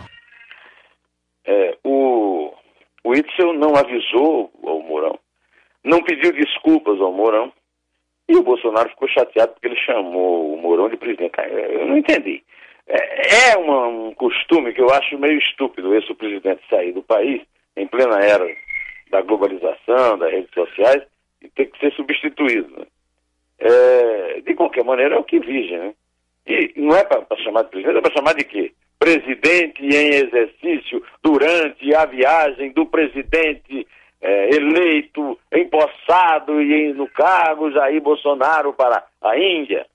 É, 1.46 1.76
o, 1.84 2.52
o 3.04 3.14
Itzel 3.14 3.52
não 3.54 3.74
avisou 3.76 4.50
não 5.84 6.02
pediu 6.02 6.32
desculpas 6.32 7.00
ao 7.00 7.12
Mourão, 7.12 7.52
e 8.28 8.36
o 8.36 8.42
Bolsonaro 8.42 8.90
ficou 8.90 9.08
chateado 9.08 9.52
porque 9.52 9.66
ele 9.66 9.76
chamou 9.76 10.54
o 10.54 10.56
Mourão 10.60 10.88
de 10.88 10.96
presidente. 10.96 11.32
Eu 11.38 11.86
não 11.86 11.96
entendi. 11.96 12.42
É, 12.86 13.50
é 13.52 13.56
uma, 13.56 13.86
um 13.88 14.14
costume 14.14 14.72
que 14.72 14.80
eu 14.80 14.90
acho 14.90 15.18
meio 15.18 15.38
estúpido 15.38 15.94
esse 15.94 16.10
o 16.12 16.16
presidente 16.16 16.62
sair 16.68 16.92
do 16.92 17.02
país 17.02 17.42
em 17.76 17.86
plena 17.86 18.20
era 18.20 18.46
da 19.10 19.20
globalização, 19.22 20.18
das 20.18 20.30
redes 20.30 20.52
sociais, 20.54 21.02
e 21.42 21.48
ter 21.48 21.66
que 21.66 21.78
ser 21.80 21.92
substituído. 21.94 22.68
Né? 22.78 22.86
É, 23.58 24.40
de 24.42 24.54
qualquer 24.54 24.84
maneira, 24.84 25.16
é 25.16 25.18
o 25.18 25.24
que 25.24 25.40
vige, 25.40 25.76
né? 25.76 25.92
E 26.46 26.72
não 26.76 26.96
é 26.96 27.04
para 27.04 27.24
chamar 27.38 27.62
de 27.64 27.70
presidente, 27.70 27.98
é 27.98 28.00
para 28.00 28.14
chamar 28.14 28.34
de 28.34 28.44
quê? 28.44 28.72
presidente 29.00 29.82
em 29.82 30.14
exercício 30.14 31.02
durante 31.22 31.94
a 31.94 32.04
viagem 32.04 32.70
do 32.72 32.84
presidente 32.84 33.86
é, 34.20 34.54
eleito, 34.54 35.38
empossado 35.52 36.60
e 36.60 36.92
no 36.92 37.08
cargo 37.08 37.70
Jair 37.70 38.00
Bolsonaro 38.00 38.72
para 38.72 39.04
a 39.22 39.38
Índia. 39.38 39.86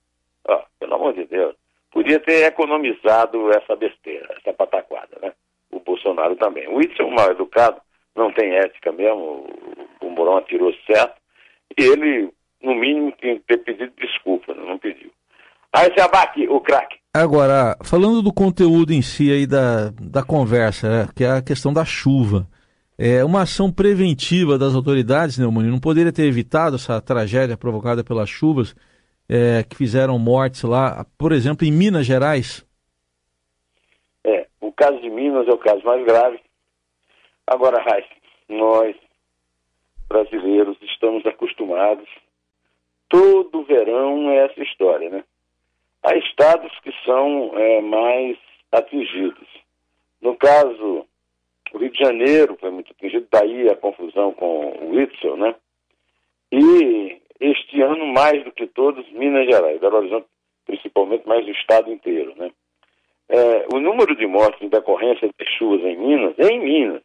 Oh, 0.48 0.62
pelo 0.79 0.96
amor 0.96 1.13
de 1.13 1.25
Deus. 1.25 1.55
Podia 1.91 2.20
ter 2.20 2.46
economizado 2.46 3.50
essa 3.51 3.75
besteira, 3.75 4.27
essa 4.38 4.53
pataquada, 4.53 5.17
né? 5.22 5.32
O 5.72 5.79
Bolsonaro 5.79 6.36
também. 6.36 6.67
O 6.67 6.79
um 6.79 7.12
mal 7.12 7.32
educado, 7.32 7.79
não 8.15 8.32
tem 8.32 8.55
ética 8.55 8.91
mesmo, 8.91 9.48
o 10.01 10.10
Mourão 10.10 10.38
atirou 10.38 10.74
certo, 10.86 11.15
e 11.77 11.84
ele, 11.84 12.29
no 12.62 12.75
mínimo, 12.75 13.13
tinha 13.20 13.36
que 13.36 13.44
ter 13.48 13.58
pedido 13.58 13.94
desculpa, 13.98 14.53
né? 14.53 14.63
não 14.65 14.77
pediu. 14.77 15.12
Aí 15.72 15.91
se 15.94 16.01
abate 16.01 16.48
o 16.48 16.60
craque. 16.62 16.98
Agora, 17.13 17.77
falando 17.84 18.22
do 18.22 18.34
conteúdo 18.34 18.94
em 18.94 19.01
si 19.01 19.32
aí 19.32 19.46
da, 19.46 19.89
da 20.01 20.24
conversa, 20.24 20.89
né, 20.89 21.10
que 21.15 21.24
é 21.24 21.32
a 21.32 21.41
questão 21.41 21.74
da 21.74 21.86
chuva. 21.86 22.48
É, 22.97 23.25
uma 23.25 23.41
ação 23.41 23.71
preventiva 23.71 24.57
das 24.57 24.73
autoridades, 24.73 25.37
Neumann, 25.37 25.69
não 25.69 25.79
poderia 25.79 26.13
ter 26.13 26.23
evitado 26.23 26.77
essa 26.77 27.01
tragédia 27.01 27.57
provocada 27.57 28.03
pelas 28.03 28.29
chuvas 28.29 28.73
é, 29.27 29.63
que 29.63 29.75
fizeram 29.75 30.17
mortes 30.17 30.63
lá, 30.63 31.05
por 31.17 31.33
exemplo, 31.33 31.65
em 31.65 31.71
Minas 31.71 32.05
Gerais? 32.05 32.65
É, 34.23 34.47
o 34.61 34.71
caso 34.71 34.99
de 35.01 35.09
Minas 35.09 35.45
é 35.47 35.51
o 35.51 35.57
caso 35.57 35.83
mais 35.83 36.05
grave. 36.05 36.39
Agora, 37.45 37.83
Raíssa, 37.83 38.15
nós, 38.47 38.95
brasileiros, 40.07 40.77
estamos 40.81 41.25
acostumados. 41.25 42.07
Todo 43.09 43.63
verão 43.65 44.29
é 44.29 44.45
essa 44.45 44.63
história, 44.63 45.09
né? 45.09 45.23
Há 46.01 46.15
estados 46.15 46.71
que 46.79 46.91
são 47.03 47.51
é, 47.57 47.81
mais 47.81 48.37
atingidos. 48.71 49.47
No 50.21 50.35
caso, 50.35 51.05
o 51.75 51.77
Rio 51.77 51.91
de 51.91 52.00
Janeiro 52.00 52.58
foi 52.60 52.72
muito 52.72 52.91
atingido, 52.91 53.27
daí 53.29 53.70
a 53.70 53.75
confusão 53.75 54.34
com 54.34 54.70
o 54.82 54.96
Whitson, 54.96 55.36
né? 55.36 55.55
E 56.51 57.22
este 57.39 57.82
ano, 57.82 58.08
mais 58.08 58.44
do 58.46 58.51
que 58.51 58.65
todos, 58.65 59.10
Minas 59.12 59.46
Gerais, 59.46 59.79
Belo 59.79 59.98
Horizonte, 59.98 60.27
principalmente, 60.65 61.27
mais 61.27 61.46
o 61.46 61.51
estado 61.51 61.91
inteiro, 61.91 62.34
né? 62.38 62.50
É, 63.27 63.65
o 63.74 63.79
número 63.79 64.15
de 64.15 64.25
mortes 64.25 64.62
em 64.62 64.70
decorrência 64.70 65.27
de 65.27 65.46
chuvas 65.58 65.82
em 65.82 65.98
Minas, 65.98 66.36
em 66.39 66.60
Minas, 66.60 67.01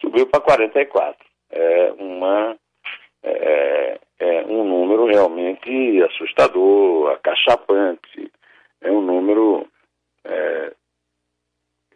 subiu 0.00 0.26
para 0.26 0.40
44. 0.40 1.26
É 1.50 1.92
uma 1.98 2.56
é, 3.24 3.98
é, 4.20 4.44
um 4.44 4.64
número 4.64 5.06
realmente 5.06 6.02
assustador, 6.04 7.10
acachapante 7.12 8.30
é 8.80 8.90
um 8.90 9.00
número 9.00 9.66
é, 10.24 10.72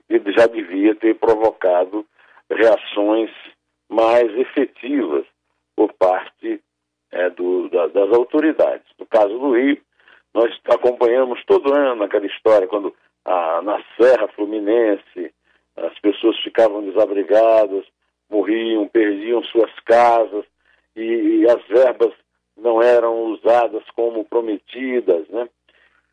que 0.09 0.33
já 0.33 0.47
devia 0.47 0.95
ter 0.95 1.15
provocado 1.17 2.07
reações 2.57 3.31
mais 3.89 4.33
efetivas 4.37 5.25
por 5.75 5.93
parte 5.93 6.61
é, 7.13 7.31
do, 7.31 7.69
da, 7.69 7.87
das 7.89 8.13
autoridades. 8.13 8.87
No 8.99 9.07
caso 9.07 9.39
do 9.39 9.53
Rio, 9.53 9.81
nós 10.35 10.53
acompanhamos 10.67 11.43
todo 11.47 11.73
ano 11.73 12.03
aquela 12.03 12.27
história, 12.27 12.67
quando 12.67 12.95
a, 13.25 13.63
na 13.63 13.83
Serra 13.99 14.29
Fluminense 14.29 15.33
as 15.77 15.99
pessoas 16.01 16.39
ficavam 16.41 16.83
desabrigadas, 16.83 17.85
morriam, 18.31 18.89
perdiam 18.89 19.43
suas 19.45 19.73
casas 19.81 20.45
e, 20.95 21.03
e 21.03 21.49
as 21.49 21.63
verbas 21.67 22.13
não 22.57 22.83
eram 22.83 23.33
usadas 23.33 23.85
como 23.95 24.25
prometidas, 24.25 25.29
né? 25.29 25.49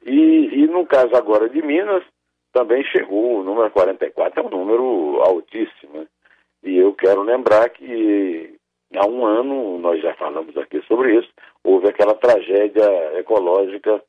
E, 0.05 0.63
e 0.63 0.67
no 0.67 0.85
caso 0.85 1.15
agora 1.15 1.47
de 1.47 1.61
Minas, 1.61 2.03
também 2.51 2.83
chegou, 2.83 3.39
o 3.39 3.43
número 3.43 3.71
44 3.71 4.41
é 4.41 4.45
um 4.45 4.49
número 4.49 5.21
altíssimo. 5.21 6.05
E 6.63 6.77
eu 6.77 6.93
quero 6.93 7.21
lembrar 7.23 7.69
que 7.69 8.57
há 8.95 9.05
um 9.07 9.25
ano, 9.25 9.77
nós 9.79 10.01
já 10.01 10.13
falamos 10.15 10.55
aqui 10.57 10.81
sobre 10.83 11.19
isso, 11.19 11.29
houve 11.63 11.89
aquela 11.89 12.15
tragédia 12.15 13.19
ecológica 13.19 14.01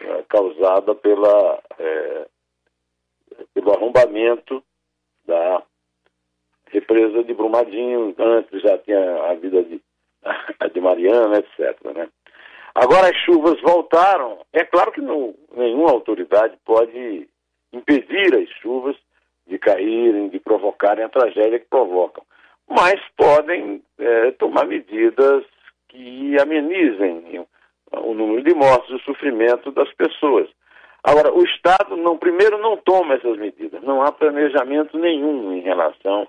é, 0.00 0.22
causada 0.28 0.94
pela, 0.94 1.62
é, 1.78 2.26
pelo 3.54 3.72
arrombamento 3.72 4.62
da 5.24 5.62
represa 6.70 7.22
de 7.22 7.32
Brumadinho, 7.34 8.14
antes 8.18 8.60
já 8.62 8.76
tinha 8.78 9.30
a 9.30 9.34
vida 9.34 9.62
de, 9.62 9.80
de 10.72 10.80
Mariana, 10.80 11.38
etc. 11.38 11.78
Né? 11.94 12.08
Agora 12.74 13.08
as 13.08 13.16
chuvas 13.24 13.60
voltaram. 13.60 14.44
É 14.52 14.64
claro 14.64 14.92
que 14.92 15.00
não, 15.00 15.34
nenhuma 15.54 15.90
autoridade 15.90 16.58
pode 16.64 17.28
impedir 17.72 18.34
as 18.34 18.48
chuvas 18.60 18.96
de 19.46 19.58
caírem, 19.58 20.28
de 20.28 20.38
provocarem 20.38 21.04
a 21.04 21.08
tragédia 21.08 21.58
que 21.58 21.68
provocam. 21.68 22.24
Mas 22.68 23.00
podem 23.16 23.82
é, 23.98 24.30
tomar 24.32 24.66
medidas 24.66 25.44
que 25.88 26.36
amenizem 26.40 27.44
o 27.92 28.14
número 28.14 28.42
de 28.42 28.54
mortes, 28.54 28.90
o 28.90 28.98
sofrimento 29.00 29.70
das 29.72 29.92
pessoas. 29.94 30.48
Agora, 31.04 31.32
o 31.32 31.44
Estado, 31.44 31.96
não, 31.96 32.16
primeiro, 32.16 32.58
não 32.58 32.76
toma 32.76 33.14
essas 33.14 33.36
medidas. 33.36 33.82
Não 33.82 34.02
há 34.02 34.12
planejamento 34.12 34.96
nenhum 34.96 35.52
em 35.52 35.60
relação 35.60 36.26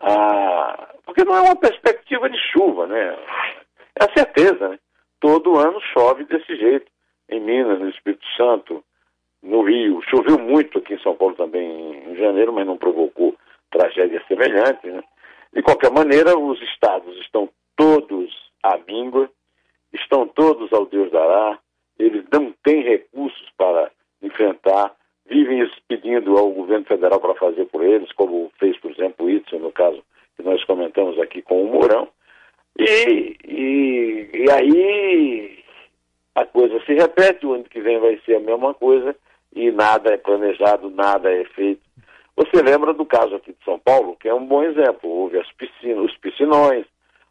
a. 0.00 0.94
Porque 1.04 1.24
não 1.24 1.36
é 1.36 1.42
uma 1.42 1.56
perspectiva 1.56 2.28
de 2.28 2.38
chuva, 2.50 2.86
né? 2.86 3.16
É 4.00 4.04
a 4.04 4.12
certeza, 4.14 4.68
né? 4.68 4.78
todo 5.20 5.58
ano 5.58 5.80
chove 5.92 6.24
desse 6.24 6.56
jeito. 6.56 6.86
Em 7.28 7.40
Minas, 7.40 7.80
no 7.80 7.88
Espírito 7.88 8.24
Santo, 8.36 8.84
no 9.46 9.62
Rio. 9.62 10.02
Choveu 10.10 10.38
muito 10.38 10.78
aqui 10.78 10.94
em 10.94 10.98
São 11.00 11.14
Paulo 11.14 11.34
também 11.34 12.02
em 12.10 12.16
janeiro, 12.16 12.52
mas 12.52 12.66
não 12.66 12.76
provocou 12.76 13.34
tragédias 13.70 14.26
semelhantes. 14.26 14.92
Né? 14.92 15.02
De 15.52 15.62
qualquer 15.62 15.90
maneira, 15.90 16.36
os 16.36 16.60
estados 16.62 17.16
estão 17.20 17.48
todos 17.76 18.30
à 18.62 18.78
míngua, 18.88 19.30
estão 19.92 20.26
todos 20.26 20.72
ao 20.72 20.86
Deus 20.86 21.10
dará, 21.10 21.58
eles 21.98 22.24
não 22.32 22.52
têm 22.62 22.82
recursos 22.82 23.48
para 23.56 23.90
enfrentar, 24.22 24.94
vivem 25.26 25.68
pedindo 25.88 26.36
ao 26.36 26.50
governo 26.50 26.84
federal 26.84 27.20
para 27.20 27.34
fazer 27.34 27.64
por 27.66 27.82
eles, 27.82 28.12
como 28.12 28.50
fez, 28.58 28.76
por 28.78 28.90
exemplo, 28.90 29.26
o 29.26 29.30
Itzel, 29.30 29.60
no 29.60 29.72
caso 29.72 30.02
que 30.36 30.42
nós 30.42 30.62
comentamos 30.64 31.18
aqui 31.18 31.40
com 31.42 31.62
o 31.62 31.72
Mourão. 31.72 32.08
E, 32.78 33.36
e, 33.44 34.30
e 34.34 34.50
aí 34.50 35.58
a 36.34 36.44
coisa 36.44 36.78
se 36.84 36.92
repete, 36.92 37.46
o 37.46 37.54
ano 37.54 37.64
que 37.64 37.80
vem 37.80 37.98
vai 37.98 38.20
ser 38.26 38.36
a 38.36 38.40
mesma 38.40 38.74
coisa 38.74 39.16
e 39.56 39.72
nada 39.72 40.12
é 40.12 40.18
planejado, 40.18 40.90
nada 40.90 41.32
é 41.32 41.44
feito. 41.46 41.80
Você 42.36 42.62
lembra 42.62 42.92
do 42.92 43.06
caso 43.06 43.34
aqui 43.34 43.52
de 43.52 43.64
São 43.64 43.78
Paulo, 43.78 44.16
que 44.20 44.28
é 44.28 44.34
um 44.34 44.46
bom 44.46 44.62
exemplo. 44.62 45.08
Houve 45.08 45.38
as 45.38 45.50
piscinas, 45.52 46.04
os 46.04 46.16
piscinões, 46.18 46.84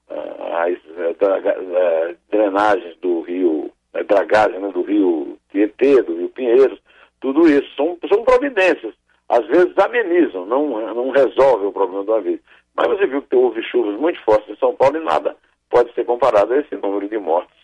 ah, 0.10 0.63
as 0.63 0.74
eh, 0.74 1.15
eh, 1.22 2.15
drenagens 2.32 2.98
do 2.98 3.22
rio, 3.22 3.72
a 3.94 4.01
dragagem 4.01 4.60
né, 4.60 4.72
do 4.72 4.82
rio 4.82 5.38
Tietê, 5.51 6.01
do 6.01 6.17
rio 6.17 6.29
Pinheiros, 6.29 6.79
tudo 7.22 7.48
isso 7.48 7.70
são, 7.75 7.98
são 8.12 8.24
providências. 8.24 8.96
Às 9.29 9.46
vezes 9.46 9.77
amenizam, 9.77 10.46
não, 10.48 10.94
não 10.94 11.12
resolvem 11.12 11.67
o 11.67 11.72
problema 11.72 12.01
uma 12.01 12.22
vez. 12.22 12.39
Mas 12.75 12.88
você 12.88 13.05
viu 13.05 13.22
que 13.22 13.36
houve 13.36 13.62
chuvas 13.63 14.00
muito 14.00 14.20
fortes 14.24 14.50
em 14.50 14.58
São 14.58 14.75
Paulo 14.75 14.98
e 14.98 15.03
nada 15.03 15.36
pode 15.70 15.94
ser 15.94 16.05
comparado 16.05 16.53
a 16.53 16.58
esse 16.58 16.75
número 16.75 17.08
de 17.08 17.17
mortes, 17.17 17.55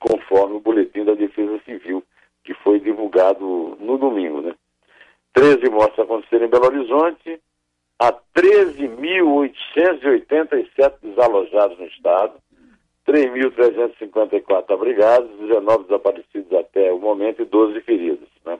conforme 0.00 0.56
o 0.56 0.60
boletim 0.60 1.04
da 1.04 1.14
Defesa 1.14 1.60
Civil, 1.64 2.02
que 2.44 2.54
foi 2.54 2.80
divulgado 2.80 3.76
no 3.78 3.98
domingo. 3.98 4.40
Né? 4.40 4.54
13 5.48 5.70
mortes 5.70 5.98
aconteceram 5.98 6.44
em 6.44 6.50
Belo 6.50 6.66
Horizonte, 6.66 7.40
há 7.98 8.12
13.887 8.36 10.92
desalojados 11.02 11.78
no 11.78 11.86
estado, 11.86 12.34
3.354 13.08 14.74
abrigados, 14.74 15.30
19 15.38 15.84
desaparecidos 15.84 16.52
até 16.52 16.92
o 16.92 16.98
momento 16.98 17.40
e 17.40 17.46
12 17.46 17.80
feridos. 17.80 18.28
Né? 18.44 18.58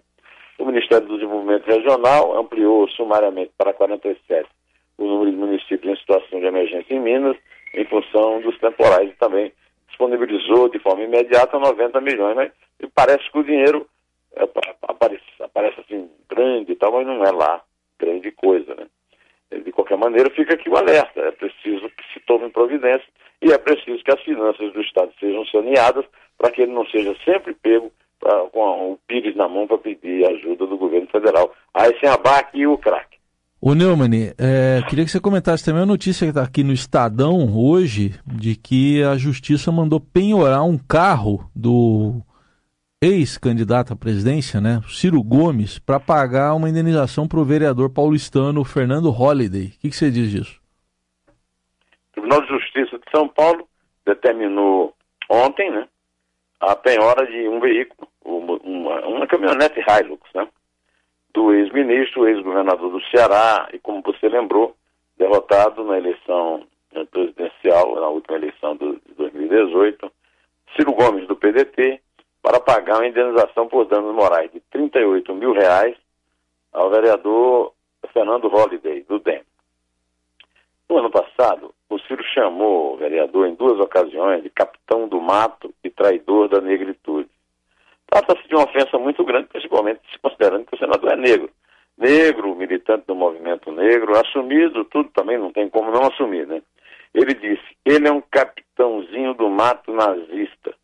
O 0.58 0.64
Ministério 0.64 1.06
do 1.06 1.18
Desenvolvimento 1.18 1.66
Regional 1.66 2.38
ampliou 2.38 2.88
sumariamente 2.88 3.52
para 3.58 3.74
47 3.74 4.48
o 4.96 5.04
número 5.04 5.30
de 5.30 5.36
municípios 5.36 5.92
em 5.92 5.96
situação 6.00 6.40
de 6.40 6.46
emergência 6.46 6.94
em 6.94 7.00
Minas, 7.00 7.36
em 7.74 7.84
função 7.84 8.40
dos 8.40 8.58
temporais, 8.58 9.10
e 9.10 9.16
também 9.16 9.52
disponibilizou 9.88 10.70
de 10.70 10.78
forma 10.78 11.02
imediata 11.02 11.58
90 11.58 12.00
milhões, 12.00 12.34
né? 12.34 12.50
E 12.80 12.86
parece 12.88 13.30
que 13.30 13.38
o 13.38 13.44
dinheiro 13.44 13.86
é, 14.34 14.48
aparece, 14.82 15.22
aparece 15.38 15.80
assim 15.80 16.08
grande 16.38 16.72
e 16.72 16.76
tal, 16.76 16.92
mas 16.92 17.06
não 17.06 17.22
é 17.24 17.32
lá 17.32 17.60
grande 17.98 18.30
coisa, 18.32 18.74
né? 18.74 18.86
De 19.64 19.72
qualquer 19.72 19.96
maneira, 19.96 20.30
fica 20.30 20.54
aqui 20.54 20.68
o 20.68 20.76
alerta. 20.76 21.20
É 21.20 21.30
preciso 21.32 21.88
que 21.88 22.04
se 22.12 22.20
tomem 22.26 22.50
providências 22.50 23.08
e 23.42 23.50
é 23.50 23.58
preciso 23.58 24.02
que 24.04 24.12
as 24.12 24.22
finanças 24.22 24.72
do 24.72 24.80
Estado 24.80 25.10
sejam 25.18 25.44
saneadas 25.46 26.04
para 26.36 26.50
que 26.50 26.62
ele 26.62 26.72
não 26.72 26.86
seja 26.86 27.14
sempre 27.24 27.54
pego 27.54 27.90
pra, 28.20 28.32
com 28.52 28.92
o 28.92 28.98
pires 29.06 29.34
na 29.36 29.48
mão 29.48 29.66
para 29.66 29.78
pedir 29.78 30.26
ajuda 30.28 30.66
do 30.66 30.76
governo 30.76 31.08
federal. 31.08 31.52
Aí 31.74 31.98
sem 31.98 32.08
abaque 32.08 32.58
e 32.58 32.66
o 32.66 32.78
craque. 32.78 33.18
O 33.60 33.74
Neumann, 33.74 34.32
é, 34.38 34.82
queria 34.88 35.04
que 35.04 35.10
você 35.10 35.18
comentasse 35.18 35.64
também 35.64 35.82
a 35.82 35.86
notícia 35.86 36.24
que 36.24 36.30
está 36.30 36.44
aqui 36.44 36.62
no 36.62 36.72
Estadão 36.72 37.56
hoje, 37.56 38.14
de 38.24 38.54
que 38.54 39.02
a 39.02 39.16
Justiça 39.16 39.72
mandou 39.72 39.98
penhorar 39.98 40.62
um 40.62 40.78
carro 40.78 41.50
do 41.56 42.22
ex-candidato 43.00 43.92
à 43.92 43.96
presidência, 43.96 44.60
né, 44.60 44.80
Ciro 44.88 45.22
Gomes, 45.22 45.78
para 45.78 46.00
pagar 46.00 46.54
uma 46.54 46.68
indenização 46.68 47.28
para 47.28 47.38
o 47.38 47.44
vereador 47.44 47.90
paulistano 47.90 48.64
Fernando 48.64 49.10
Holliday. 49.10 49.66
O 49.66 49.70
que, 49.80 49.90
que, 49.90 49.96
você 49.96 50.10
diz 50.10 50.30
disso? 50.30 50.60
O 51.28 52.12
Tribunal 52.12 52.42
de 52.42 52.48
Justiça 52.48 52.98
de 52.98 53.04
São 53.14 53.28
Paulo 53.28 53.68
determinou 54.04 54.94
ontem 55.30 55.70
né, 55.70 55.86
a 56.58 56.74
penhora 56.74 57.24
de 57.26 57.48
um 57.48 57.60
veículo, 57.60 58.08
uma, 58.24 59.06
uma 59.06 59.26
caminhonete 59.28 59.78
Hilux, 59.78 60.22
né, 60.34 60.48
do 61.32 61.54
ex-ministro, 61.54 62.26
ex-governador 62.26 62.90
do 62.90 63.00
Ceará 63.10 63.68
e, 63.72 63.78
como 63.78 64.02
você 64.02 64.28
lembrou, 64.28 64.74
derrotado 65.16 65.84
na 65.84 65.98
eleição 65.98 66.66
né, 66.92 67.04
presidencial, 67.04 67.94
na 67.94 68.08
última 68.08 68.38
eleição 68.38 68.76
de 68.76 68.98
2018, 69.16 70.10
Ciro 70.74 70.92
Gomes, 70.94 71.28
do 71.28 71.36
PDT, 71.36 72.00
para 72.48 72.60
pagar 72.60 72.96
uma 72.96 73.06
indenização 73.06 73.68
por 73.68 73.84
danos 73.84 74.14
morais 74.14 74.50
de 74.50 74.58
38 74.70 75.34
mil 75.34 75.52
reais 75.52 75.94
ao 76.72 76.88
vereador 76.88 77.74
Fernando 78.10 78.48
Holliday, 78.48 79.02
do 79.02 79.18
DEM. 79.18 79.42
No 80.88 80.96
ano 80.96 81.10
passado, 81.10 81.74
o 81.90 81.98
Ciro 81.98 82.24
chamou 82.32 82.94
o 82.94 82.96
vereador 82.96 83.46
em 83.46 83.54
duas 83.54 83.78
ocasiões 83.78 84.42
de 84.42 84.48
capitão 84.48 85.06
do 85.06 85.20
mato 85.20 85.74
e 85.84 85.90
traidor 85.90 86.48
da 86.48 86.58
negritude. 86.58 87.28
Trata-se 88.06 88.48
de 88.48 88.54
uma 88.54 88.64
ofensa 88.64 88.96
muito 88.98 89.22
grande, 89.26 89.48
principalmente 89.48 90.00
se 90.10 90.18
considerando 90.18 90.64
que 90.64 90.74
o 90.74 90.78
senador 90.78 91.12
é 91.12 91.16
negro. 91.16 91.50
Negro, 91.98 92.54
militante 92.54 93.04
do 93.06 93.14
movimento 93.14 93.70
negro, 93.70 94.16
assumido, 94.16 94.86
tudo 94.86 95.10
também 95.10 95.36
não 95.36 95.52
tem 95.52 95.68
como 95.68 95.90
não 95.90 96.06
assumir, 96.06 96.46
né? 96.46 96.62
Ele 97.12 97.34
disse: 97.34 97.76
ele 97.84 98.08
é 98.08 98.12
um 98.12 98.22
capitãozinho 98.22 99.34
do 99.34 99.50
mato 99.50 99.92
nazista. 99.92 100.77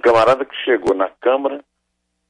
Um 0.00 0.02
camarada 0.02 0.46
que 0.46 0.56
chegou 0.64 0.94
na 0.94 1.10
Câmara 1.20 1.62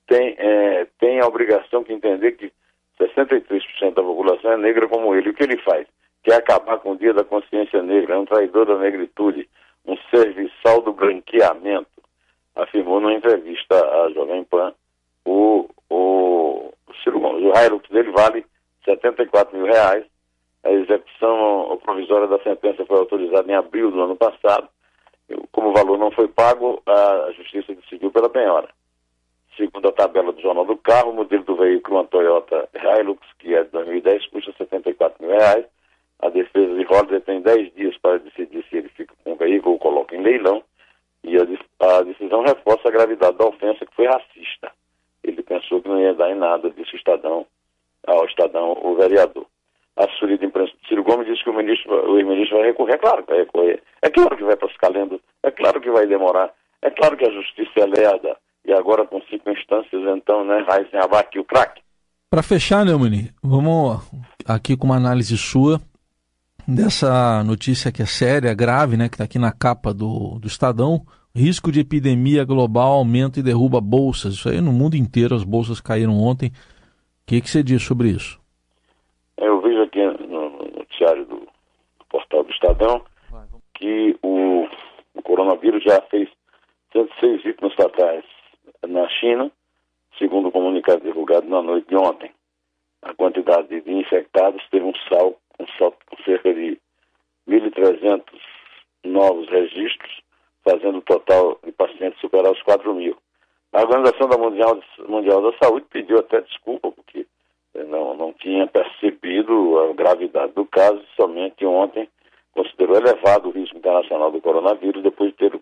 tem, 0.08 0.34
é, 0.36 0.88
tem 0.98 1.20
a 1.20 1.26
obrigação 1.26 1.84
de 1.84 1.92
entender 1.92 2.32
que 2.32 2.52
63% 2.98 3.94
da 3.94 4.02
população 4.02 4.50
é 4.50 4.56
negra 4.56 4.88
como 4.88 5.14
ele. 5.14 5.30
O 5.30 5.34
que 5.34 5.44
ele 5.44 5.56
faz? 5.58 5.86
Quer 6.24 6.34
acabar 6.34 6.80
com 6.80 6.90
o 6.90 6.96
dia 6.96 7.14
da 7.14 7.22
consciência 7.22 7.80
negra, 7.80 8.16
é 8.16 8.18
um 8.18 8.24
traidor 8.24 8.66
da 8.66 8.76
negritude, 8.76 9.48
um 9.86 9.96
serviçal 10.12 10.82
do 10.82 10.92
branqueamento 10.92 11.86
afirmou 12.56 12.98
numa 12.98 13.14
entrevista 13.14 13.76
à 13.76 14.10
Jovem 14.10 14.42
Pan 14.42 14.74
o, 15.24 15.68
o, 15.88 16.72
o 16.88 16.94
Ciro 17.04 17.20
Gomes. 17.20 17.44
O 17.44 17.56
Hilux 17.56 17.88
dele 17.88 18.10
vale 18.10 18.44
74 18.84 19.56
mil 19.56 19.66
reais. 19.66 20.04
A 20.64 20.72
execução 20.72 21.78
provisória 21.84 22.26
da 22.26 22.42
sentença 22.42 22.84
foi 22.84 22.98
autorizada 22.98 23.48
em 23.48 23.54
abril 23.54 23.92
do 23.92 24.02
ano 24.02 24.16
passado. 24.16 24.68
Como 25.52 25.70
o 25.70 25.72
valor 25.72 25.98
não 25.98 26.10
foi 26.10 26.28
pago, 26.28 26.82
a 26.86 27.30
Justiça 27.32 27.74
decidiu 27.74 28.10
pela 28.10 28.28
penhora. 28.28 28.68
Segundo 29.56 29.88
a 29.88 29.92
tabela 29.92 30.32
do 30.32 30.40
Jornal 30.40 30.64
do 30.64 30.76
Carro, 30.76 31.10
o 31.10 31.14
modelo 31.14 31.44
do 31.44 31.56
veículo, 31.56 31.98
uma 31.98 32.06
Toyota 32.06 32.68
Hilux, 32.74 33.20
que 33.38 33.54
é 33.54 33.64
de 33.64 33.70
2010, 33.70 34.26
custa 34.28 34.52
74 34.56 35.22
mil 35.22 35.36
reais. 35.36 35.66
A 36.20 36.28
defesa 36.28 36.74
de 36.74 36.84
Holliday 36.84 37.20
tem 37.20 37.40
10 37.40 37.74
dias 37.74 37.96
para 37.98 38.18
decidir 38.18 38.64
se 38.68 38.76
ele 38.76 38.88
fica 38.90 39.14
com 39.24 39.32
o 39.32 39.36
veículo 39.36 39.74
ou 39.74 39.78
coloca 39.78 40.14
em 40.14 40.22
leilão. 40.22 40.62
E 41.22 41.36
a, 41.36 41.42
a 41.98 42.02
decisão 42.02 42.42
reforça 42.42 42.88
a 42.88 42.90
gravidade 42.90 43.36
da 43.36 43.46
ofensa 43.46 43.84
que 43.84 43.94
foi 43.94 44.06
racista. 44.06 44.72
Ele 45.22 45.42
pensou 45.42 45.82
que 45.82 45.88
não 45.88 46.00
ia 46.00 46.14
dar 46.14 46.30
em 46.30 46.36
nada, 46.36 46.70
disse 46.70 46.94
o 46.94 46.96
Estadão, 46.96 47.46
ao 48.06 48.24
Estadão, 48.24 48.78
o 48.82 48.94
vereador. 48.94 49.46
A 50.00 50.04
assessoria 50.04 50.38
de 50.38 50.46
imprensa 50.46 50.72
de 50.80 50.88
Ciro 50.88 51.04
Gomes 51.04 51.26
disse 51.26 51.44
que 51.44 51.50
o 51.50 51.54
ministro, 51.54 52.10
o 52.10 52.14
ministro 52.14 52.56
vai 52.56 52.68
recorrer. 52.68 52.94
É 52.94 52.98
claro 52.98 53.22
que 53.22 53.30
vai 53.32 53.40
recorrer. 53.40 53.82
É 54.00 54.08
claro 54.08 54.34
que 54.34 54.44
vai 54.44 54.56
para 54.56 54.66
os 54.66 54.76
calendos. 54.78 55.20
É 55.42 55.50
claro 55.50 55.78
que 55.78 55.90
vai 55.90 56.06
demorar. 56.06 56.50
É 56.80 56.88
claro 56.88 57.18
que 57.18 57.28
a 57.28 57.30
justiça 57.30 57.80
é 57.80 57.84
lerda. 57.84 58.34
E 58.64 58.72
agora 58.72 59.06
com 59.06 59.20
cinco 59.28 59.50
instâncias, 59.50 60.02
então, 60.16 60.42
né, 60.42 60.64
Raizen 60.66 61.00
Abac, 61.00 61.38
o 61.38 61.44
craque. 61.44 61.82
Para 62.30 62.42
fechar, 62.42 62.82
Neumani, 62.82 63.30
vamos 63.42 64.00
aqui 64.46 64.74
com 64.74 64.86
uma 64.86 64.96
análise 64.96 65.36
sua 65.36 65.78
dessa 66.66 67.44
notícia 67.44 67.92
que 67.92 68.00
é 68.00 68.06
séria, 68.06 68.54
grave, 68.54 68.96
né, 68.96 69.06
que 69.06 69.16
está 69.16 69.24
aqui 69.24 69.38
na 69.38 69.52
capa 69.52 69.92
do, 69.92 70.38
do 70.38 70.46
Estadão. 70.46 71.02
Risco 71.34 71.70
de 71.70 71.80
epidemia 71.80 72.42
global 72.44 72.92
aumenta 72.92 73.38
e 73.38 73.42
derruba 73.42 73.82
bolsas. 73.82 74.34
Isso 74.34 74.48
aí 74.48 74.62
no 74.62 74.72
mundo 74.72 74.94
inteiro, 74.96 75.34
as 75.34 75.44
bolsas 75.44 75.78
caíram 75.78 76.18
ontem. 76.18 76.48
O 76.48 76.52
que, 77.26 77.40
que 77.42 77.50
você 77.50 77.62
diz 77.62 77.82
sobre 77.82 78.08
isso? 78.08 78.40
Eu 79.36 79.60
no 79.60 79.69
noticiário 81.00 81.24
do, 81.24 81.36
do 81.36 82.04
portal 82.08 82.44
do 82.44 82.52
Estadão 82.52 83.02
que 83.74 84.16
o, 84.22 84.68
o, 85.14 85.22
coronavírus 85.22 85.82
já 85.82 86.00
fez 86.02 86.28
106 86.92 87.42
vítimas 87.42 87.74
fatais 87.74 88.24
na 88.86 89.08
China, 89.08 89.50
segundo 90.18 90.48
o 90.48 90.52
comunicado 90.52 91.02
divulgado 91.02 91.48
na 91.48 91.62
noite 91.62 91.88
de 91.88 91.96
ontem. 91.96 92.30
A 93.02 93.14
quantidade 93.14 93.80
de 93.80 93.92
infectados 93.92 94.62
teve 94.70 94.84
um 94.84 94.92
salto, 95.08 95.38
um 95.58 95.66
salto 95.78 95.98
com 96.06 96.22
cerca 96.24 96.52
de 96.52 96.78
1.300 97.48 98.22
novos 99.04 99.48
registros 99.48 100.20
fazendo 100.62 100.98
o 100.98 101.02
total 101.02 101.58
de 101.64 101.72
pacientes 101.72 102.20
superar 102.20 102.52
os 102.52 102.62
4 102.62 102.94
mil. 102.94 103.16
A 103.72 103.80
Organização 103.80 104.28
Mundial, 104.38 104.78
Mundial 105.08 105.42
da 105.42 105.56
Saúde 105.58 105.86
pediu 105.90 106.18
até 106.18 106.42
desculpa, 106.42 106.92
porque 106.92 107.26
não, 107.74 108.16
não 108.16 108.32
tinha 108.32 108.66
percebido 108.66 109.78
a 109.78 109.92
gravidade 109.92 110.52
do 110.52 110.64
caso, 110.66 111.02
somente 111.16 111.64
ontem 111.64 112.08
considerou 112.52 112.96
elevado 112.96 113.48
o 113.48 113.52
risco 113.52 113.76
internacional 113.76 114.30
do 114.30 114.40
coronavírus, 114.40 115.02
depois 115.02 115.30
de 115.30 115.36
ter 115.36 115.60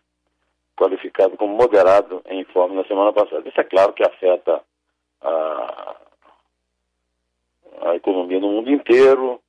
qualificado 0.77 1.37
como 1.37 1.55
moderado 1.55 2.23
em 2.27 2.41
informe 2.41 2.77
na 2.77 2.85
semana 2.85 3.13
passada. 3.13 3.47
Isso 3.47 3.61
é 3.61 3.65
claro 3.65 3.93
que 3.93 4.03
afeta 4.03 4.63
a, 5.21 5.97
a 7.83 7.97
economia 7.97 8.41
no 8.41 8.53
mundo 8.53 8.71
inteiro, 8.71 9.41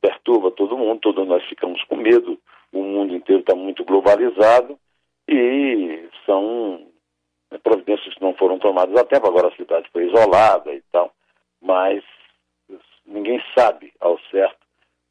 perturba 0.00 0.50
todo 0.50 0.78
mundo, 0.78 1.00
todos 1.00 1.26
nós 1.26 1.42
ficamos 1.44 1.82
com 1.84 1.96
medo, 1.96 2.38
o 2.72 2.82
mundo 2.82 3.14
inteiro 3.14 3.40
está 3.40 3.54
muito 3.54 3.84
globalizado 3.84 4.78
e 5.26 6.08
são 6.24 6.86
providências 7.62 8.14
que 8.14 8.22
não 8.22 8.34
foram 8.34 8.58
tomadas 8.58 8.94
a 8.96 9.04
tempo, 9.04 9.26
agora 9.26 9.48
a 9.48 9.56
cidade 9.56 9.88
foi 9.90 10.06
isolada 10.06 10.72
e 10.72 10.82
tal, 10.92 11.12
mas 11.60 12.02
ninguém 13.06 13.42
sabe 13.56 13.92
ao 14.00 14.18
certo 14.30 14.58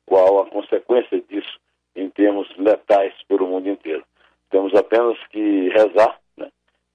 qual 0.06 0.42
a 0.42 0.50
consequência 0.50 1.22
disso 1.30 1.60
em 1.96 2.10
termos 2.10 2.48
letais 2.58 3.14
para 3.28 3.44
o 3.44 3.48
mundo 3.48 3.70
inteiro. 3.70 4.04
Temos 4.50 4.74
apenas 4.76 5.18
que 5.30 5.70
rezar 5.70 6.20
né, 6.38 6.50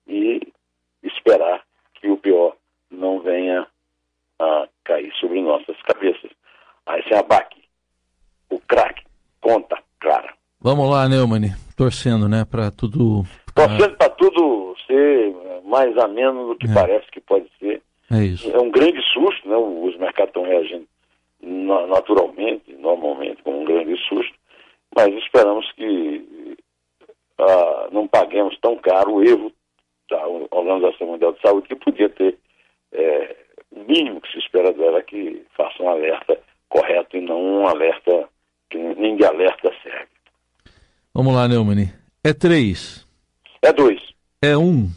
e 0.06 0.40
esperar 1.02 1.62
que 1.94 2.08
o 2.08 2.16
pior 2.16 2.56
não 2.90 3.20
venha 3.20 3.66
a 4.38 4.68
cair 4.84 5.12
sobre 5.14 5.42
nossas 5.42 5.80
cabeças. 5.82 6.30
Aí 6.86 7.02
se 7.04 7.14
abaque, 7.14 7.62
o 8.50 8.58
craque, 8.60 9.04
conta 9.40 9.78
clara. 10.00 10.32
Vamos 10.60 10.88
lá, 10.88 11.08
Neumann, 11.08 11.54
torcendo, 11.76 12.28
né, 12.28 12.44
para 12.44 12.70
tudo... 12.70 13.24
Torcendo 13.54 13.96
para 13.96 14.10
tudo 14.10 14.74
ser 14.86 15.34
mais 15.64 15.96
ameno 15.98 16.48
do 16.48 16.56
que 16.56 16.66
é. 16.66 16.74
parece 16.74 17.10
que 17.10 17.20
pode 17.20 17.44
ser. 17.44 17.51
É 18.12 18.24
isso. 18.24 18.50
É 18.50 18.58
um 18.58 18.70
grande 18.70 19.00
susto, 19.12 19.48
né, 19.48 19.56
os 19.56 19.96
mercados 19.96 20.28
estão 20.28 20.44
reagindo 20.44 20.86
naturalmente, 21.42 22.72
normalmente, 22.78 23.42
com 23.42 23.62
um 23.62 23.64
grande 23.64 23.96
susto, 24.08 24.34
mas 24.94 25.08
esperamos 25.14 25.70
que 25.72 26.56
uh, 27.38 27.92
não 27.92 28.06
paguemos 28.06 28.56
tão 28.60 28.76
caro 28.76 29.14
o 29.14 29.24
erro 29.24 29.52
da 30.08 30.26
Organização 30.26 31.08
Mundial 31.08 31.32
de 31.32 31.40
Saúde, 31.40 31.68
que 31.68 31.74
podia 31.74 32.08
ter 32.10 32.38
é, 32.92 33.36
o 33.70 33.80
mínimo 33.80 34.20
que 34.20 34.30
se 34.30 34.38
espera 34.38 34.72
dela 34.72 34.98
é 34.98 35.02
que 35.02 35.42
faça 35.56 35.82
um 35.82 35.88
alerta 35.88 36.38
correto 36.68 37.16
e 37.16 37.20
não 37.20 37.40
um 37.40 37.66
alerta 37.66 38.28
que 38.70 38.78
nem 38.78 39.16
de 39.16 39.24
alerta 39.24 39.72
serve. 39.82 40.08
Vamos 41.14 41.34
lá, 41.34 41.48
Neumann. 41.48 41.90
É 42.24 42.32
três. 42.32 43.06
É 43.62 43.72
dois. 43.72 44.00
É 44.42 44.56
um. 44.56 44.88